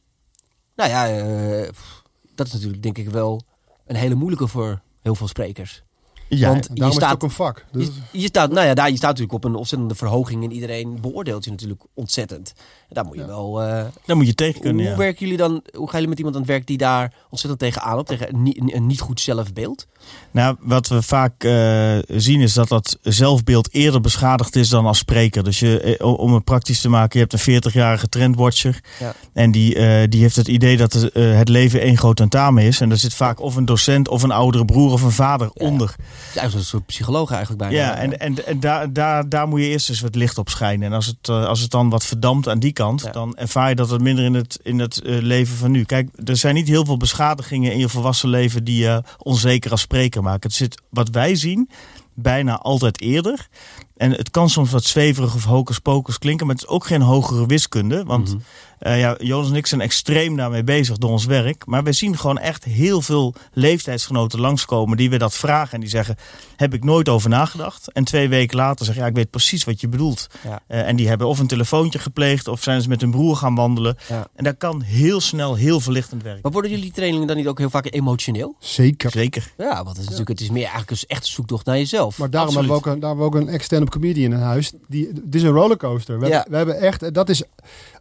[0.77, 2.03] Nou ja, eh, pff,
[2.35, 3.43] dat is natuurlijk denk ik wel
[3.87, 5.83] een hele moeilijke voor heel veel sprekers.
[6.29, 7.65] Ja, Want je staat, het ook een vak.
[7.73, 10.53] Dus, je, je staat, nou ja, daar, je staat natuurlijk op een ontzettende verhoging en
[10.53, 12.53] iedereen beoordeelt je natuurlijk ontzettend.
[12.89, 13.27] Daar moet je Ja.
[13.27, 13.63] wel.
[13.63, 14.85] eh, dan moet je tegen hoe kunnen.
[14.85, 14.97] Ja.
[14.97, 15.51] werken jullie dan?
[15.75, 18.43] Hoe gaan jullie met iemand aan het werk die daar ontzettend tegenaan op tegen een,
[18.43, 19.87] niet- een niet goed zelfbeeld?
[20.31, 24.99] Nou, wat we vaak eh, zien is dat dat zelfbeeld eerder beschadigd is dan als
[24.99, 25.45] spreker.
[25.45, 28.81] Dus je, eh, om het praktisch te maken, je hebt een 40-jarige trendwatcher.
[29.01, 29.15] Ja.
[29.33, 32.63] En die, eh, die heeft het idee dat het, eh, het leven één groot tentamen
[32.63, 32.81] is.
[32.81, 35.67] En er zit vaak of een docent of een oudere broer of een vader Ja.
[35.67, 35.89] onder.
[35.99, 37.77] Is eigenlijk een soort psycholoog eigenlijk bijna.
[37.77, 40.87] Ja, en, en, en daar, daar, daar moet je eerst eens wat licht op schijnen.
[40.89, 43.11] En als het, als het dan wat verdampt aan die kant, Ja.
[43.11, 45.85] dan ervaar je dat het minder in het, in het eh, leven van nu.
[45.85, 49.81] Kijk, er zijn niet heel veel beschadigingen in je volwassen leven die je onzeker als
[49.81, 50.49] spreker maken.
[50.49, 51.71] Het zit, wat wij zien,
[52.15, 53.49] bijna altijd eerder.
[53.97, 57.03] En het kan soms wat zweverig of hocus pocus klinken, maar het is ook geen
[57.03, 58.05] hogere wiskunde.
[58.05, 58.39] Want Mhm.
[58.87, 61.67] Eh, ja, Jonas en ik zijn extreem daarmee bezig door ons werk.
[61.67, 65.73] Maar we zien gewoon echt heel veel leeftijdsgenoten langskomen die we dat vragen.
[65.75, 66.17] En die zeggen,
[66.57, 67.93] heb ik nooit over nagedacht.
[67.93, 70.27] En twee weken later zeggen, ja, ik weet precies wat je bedoelt.
[70.45, 70.61] Ja.
[70.67, 73.55] Eh, en die hebben of een telefoontje gepleegd of zijn ze met hun broer gaan
[73.55, 73.97] wandelen.
[74.09, 74.27] Ja.
[74.35, 76.41] En dat kan heel snel heel verlichtend werken.
[76.43, 78.57] Maar worden jullie trainingen dan niet ook heel vaak emotioneel?
[78.61, 79.11] zeker.
[79.11, 79.53] Zeker.
[79.59, 82.19] Ja, want het is natuurlijk het is meer eigenlijk een echte zoektocht naar jezelf.
[82.19, 82.71] Maar daarom Absoluut.
[82.71, 84.73] hebben we ook een, daar hebben we ook een stand-up comedian in huis.
[84.89, 86.19] Die, het is een rollercoaster.
[86.21, 86.33] We, Ja.
[86.33, 87.43] hebben, we hebben echt, dat is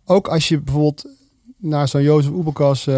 [0.05, 0.74] ook als je bijvoorbeeld
[1.57, 2.95] naar zo'n Jozef Oebelkas eh,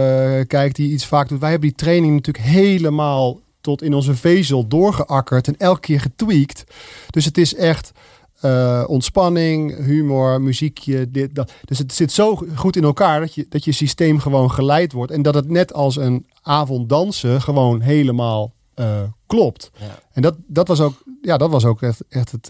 [0.47, 1.39] kijkt, die iets vaak doet.
[1.39, 6.63] Wij hebben die training natuurlijk helemaal tot in onze vezel doorgeakkerd en elke keer getweakt.
[7.09, 7.91] Dus het is echt
[8.39, 11.51] eh, ontspanning, humor, muziekje, dit, dat.
[11.65, 15.11] Dus het zit zo goed in elkaar dat je, dat je systeem gewoon geleid wordt.
[15.11, 19.71] En dat het net als een avond dansen gewoon helemaal eh, klopt.
[19.79, 19.99] Ja.
[20.11, 22.49] En dat, dat was ook, ja, dat was ook echt, echt het,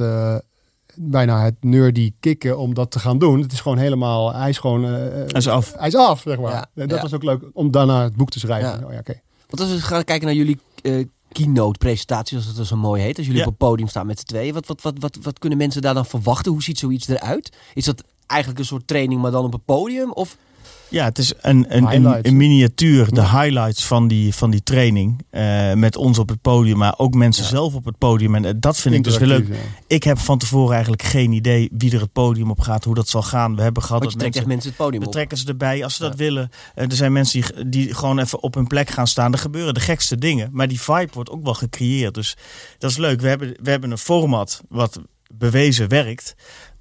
[1.00, 3.42] bijna het nerdy kicken om dat te gaan doen.
[3.42, 4.84] Het is gewoon helemaal, hij is gewoon...
[4.84, 5.74] hij is af.
[5.78, 6.52] Hij is af, zeg maar.
[6.52, 8.86] Ja, en dat was ook leuk om daarna het boek te schrijven.
[8.86, 9.22] Oh, ja, oké.
[9.50, 10.60] Want als we gaan kijken naar jullie
[11.32, 13.18] keynote presentatie, als het zo mooi heet.
[13.18, 14.54] Als jullie op het podium staan met z'n tweeën.
[14.54, 16.52] Wat, wat, wat, wat, wat kunnen mensen daar dan verwachten?
[16.52, 17.58] Hoe ziet zoiets eruit?
[17.74, 20.12] Is dat eigenlijk een soort training, maar dan op het podium?
[20.12, 20.38] Of
[20.90, 25.26] ja, het is een, een, een, miniatuur, de highlights van die, van die training.
[25.32, 28.36] Uh, met ons op het podium, maar ook mensen zelf op het podium.
[28.36, 29.48] En uh, dat vind ik dus wel leuk.
[29.88, 33.10] Ik heb van tevoren eigenlijk geen idee wie er het podium op gaat, hoe dat
[33.10, 33.56] zal gaan.
[33.56, 36.02] We hebben gehad dat mensen, echt mensen het podium we trekken ze erbij als ze
[36.02, 36.50] dat willen.
[36.76, 39.34] Uh, er zijn mensen die, die gewoon even op hun plek gaan staan.
[39.34, 40.50] Er gebeuren de gekste dingen.
[40.52, 42.14] Maar die vibe wordt ook wel gecreëerd.
[42.14, 42.38] Dus
[42.78, 43.22] dat is leuk.
[43.22, 45.00] We hebben, we hebben een format wat
[45.34, 46.36] bewezen werkt.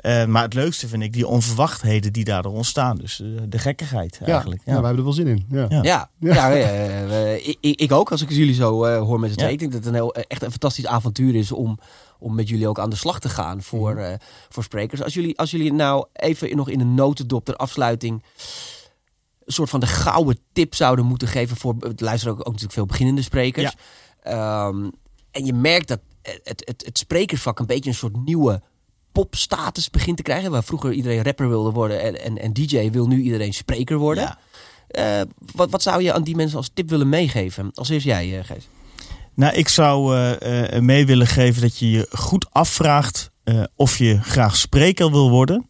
[0.07, 2.97] Uh, maar het leukste vind ik die onverwachtheden die daardoor ontstaan.
[2.97, 4.63] Dus uh, de gekkigheid eigenlijk.
[4.65, 4.81] Ja, ja.
[4.81, 5.47] wij hebben er wel zin in.
[5.49, 5.83] Ja, ja.
[5.83, 8.11] ja, ja uh, ik, ik, ook.
[8.11, 9.53] Als ik jullie zo hoor met z'n twee.
[9.53, 11.79] Ik denk dat het een heel, echt een fantastisch avontuur is om,
[12.19, 14.17] om met jullie ook aan de slag te gaan voor, mm.
[14.49, 15.03] voor sprekers.
[15.03, 18.23] Als jullie, als jullie nou even nog in een notendop ter afsluiting
[19.45, 22.73] een soort van de gouden tip zouden moeten geven voor het luisteren ook, ook natuurlijk
[22.73, 23.75] veel beginnende sprekers.
[24.25, 24.91] Um,
[25.31, 28.63] en je merkt dat het, het, het sprekersvak een beetje een soort nieuwe
[29.17, 30.51] popstatus begint te krijgen.
[30.51, 34.39] Waar vroeger iedereen rapper wilde worden en, en, en DJ wil nu iedereen spreker worden.
[34.99, 35.21] Uh,
[35.55, 37.71] wat, wat zou je aan die mensen als tip willen meegeven?
[37.75, 38.69] Als eerst jij, uh, Gijs.
[39.35, 43.31] Nou, ik zou uh, mee willen geven dat je je goed afvraagt
[43.77, 45.67] of je graag spreker wil worden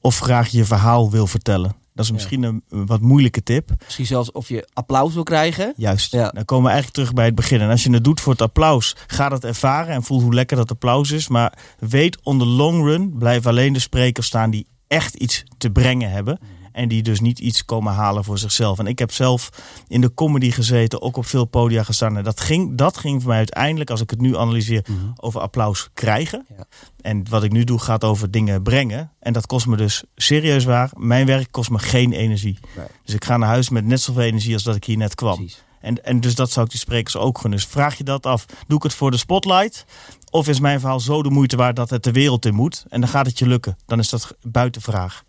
[0.00, 1.76] of graag je verhaal wil vertellen.
[1.98, 3.70] Dat is misschien een wat moeilijke tip.
[3.84, 5.72] Misschien zelfs of je applaus wil krijgen.
[5.76, 6.12] Juist.
[6.12, 6.30] Ja.
[6.30, 7.60] Dan komen we eigenlijk terug bij het begin.
[7.60, 10.56] En als je het doet voor het applaus, ga dat ervaren en voel hoe lekker
[10.56, 11.28] dat applaus is.
[11.28, 15.70] Maar weet, on the long run blijven alleen de sprekers staan die echt iets te
[15.70, 16.38] brengen hebben.
[16.78, 18.78] En die dus niet iets komen halen voor zichzelf.
[18.78, 19.50] En ik heb zelf
[19.88, 22.16] in de comedy gezeten, ook op veel podia gestaan.
[22.16, 24.98] En dat ging, dat ging voor mij uiteindelijk, als ik het nu analyseer, mhm.
[25.16, 26.46] over applaus krijgen.
[26.56, 26.64] Ja.
[27.00, 29.12] En wat ik nu doe gaat over dingen brengen.
[29.20, 30.90] En dat kost me dus serieus waar.
[30.96, 32.58] Mijn werk kost me geen energie.
[33.04, 35.48] Dus ik ga naar huis met net zoveel energie als dat ik hier net kwam.
[35.80, 37.58] En, en dus dat zou ik die sprekers ook gunnen.
[37.58, 38.44] Dus vraag je dat af.
[38.66, 39.84] Doe ik het voor de spotlight?
[40.30, 42.84] Of is mijn verhaal zo de moeite waard dat het de wereld in moet?
[42.88, 43.76] En dan gaat het je lukken.
[43.86, 45.26] Dan is dat buiten vraag.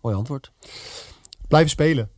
[0.00, 0.16] Mooi.
[0.16, 0.52] Antwoord.
[1.48, 2.10] Blijven spelen.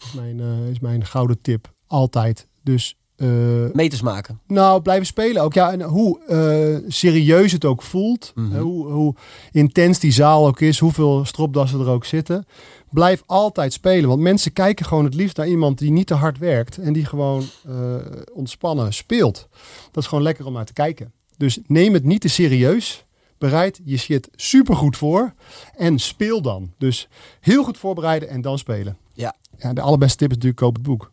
[0.00, 1.72] Is mijn, uh, is mijn gouden tip.
[1.86, 2.48] Altijd.
[2.62, 4.40] Dus uh, meters maken.
[4.46, 5.54] Nou, blijven spelen ook.
[5.54, 8.60] Ja, en hoe uh, serieus het ook voelt, mm -hmm.
[8.60, 9.14] hoe, hoe,
[9.52, 12.46] intens die zaal ook is, hoeveel stropdassen er ook zitten.
[12.90, 16.38] Blijf altijd spelen, want mensen kijken gewoon het liefst naar iemand die niet te hard
[16.38, 17.44] werkt en die gewoon
[18.32, 19.48] ontspannen speelt.
[19.90, 21.12] Dat is gewoon lekker om naar te kijken.
[21.36, 23.04] Dus neem het niet te serieus.
[23.38, 25.34] Bereid je shit super goed voor
[25.76, 26.72] en speel dan.
[26.78, 27.08] Dus
[27.40, 28.96] heel goed voorbereiden en dan spelen.
[29.12, 29.34] Ja.
[29.58, 31.12] ja de allerbeste tip is natuurlijk koop het boek.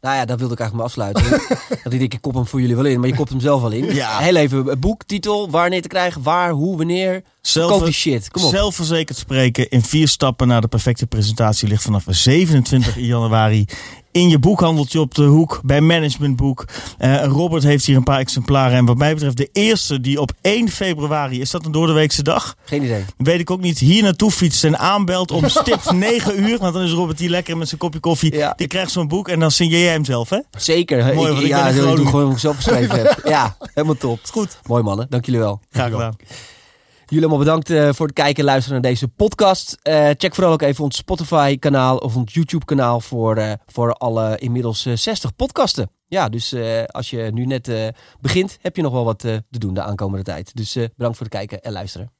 [0.00, 1.30] Nou ja, dat wilde ik eigenlijk maar afsluiten.
[1.84, 3.60] dat ik denk, ik kop hem voor jullie wel in, maar je kopt hem zelf
[3.60, 3.94] wel in.
[3.94, 4.18] Ja.
[4.18, 7.22] Heel even, boek, titel, wanneer te krijgen, waar, hoe, wanneer.
[7.46, 8.50] Zelf, Koop die shit, kom op.
[8.50, 13.66] Zelfverzekerd spreken in vier stappen naar de perfecte presentatie ligt vanaf 27 januari
[14.12, 16.64] in je boekhandeltje op de hoek bij Managementboek.
[16.98, 18.76] Uh, Robert heeft hier een paar exemplaren.
[18.76, 22.56] En wat mij betreft de eerste die op 1 februari, is dat een doordeweekse dag?
[22.64, 23.04] Geen idee.
[23.16, 23.78] Weet ik ook niet.
[23.78, 26.58] Hier naartoe fietst en aanbelt om stipt 9 uur.
[26.58, 28.34] Want dan is Robert hier lekker met zijn kopje koffie.
[28.34, 28.52] Ja.
[28.56, 30.38] Die krijgt zo'n boek en dan signeer jij hem zelf, hè?
[30.58, 31.14] Zeker.
[31.14, 33.20] Mooi, want ik, ja, ben ik doe gewoon ik zelf geschreven heb.
[33.24, 34.20] Ja, helemaal top.
[34.30, 34.58] Goed.
[34.66, 35.60] Mooi mannen, dank jullie wel.
[35.70, 36.16] Graag gedaan.
[37.08, 39.78] Jullie allemaal bedankt uh, voor het kijken en luisteren naar deze podcast.
[39.82, 43.92] Uh, check vooral ook even ons Spotify kanaal of ons YouTube kanaal voor, uh, voor
[43.92, 45.90] alle inmiddels 60 podcasten.
[46.06, 46.54] Ja, dus
[46.86, 50.56] als je nu net begint, heb je nog wel wat te doen de aankomende tijd.
[50.56, 52.15] Dus bedankt voor het kijken en luisteren.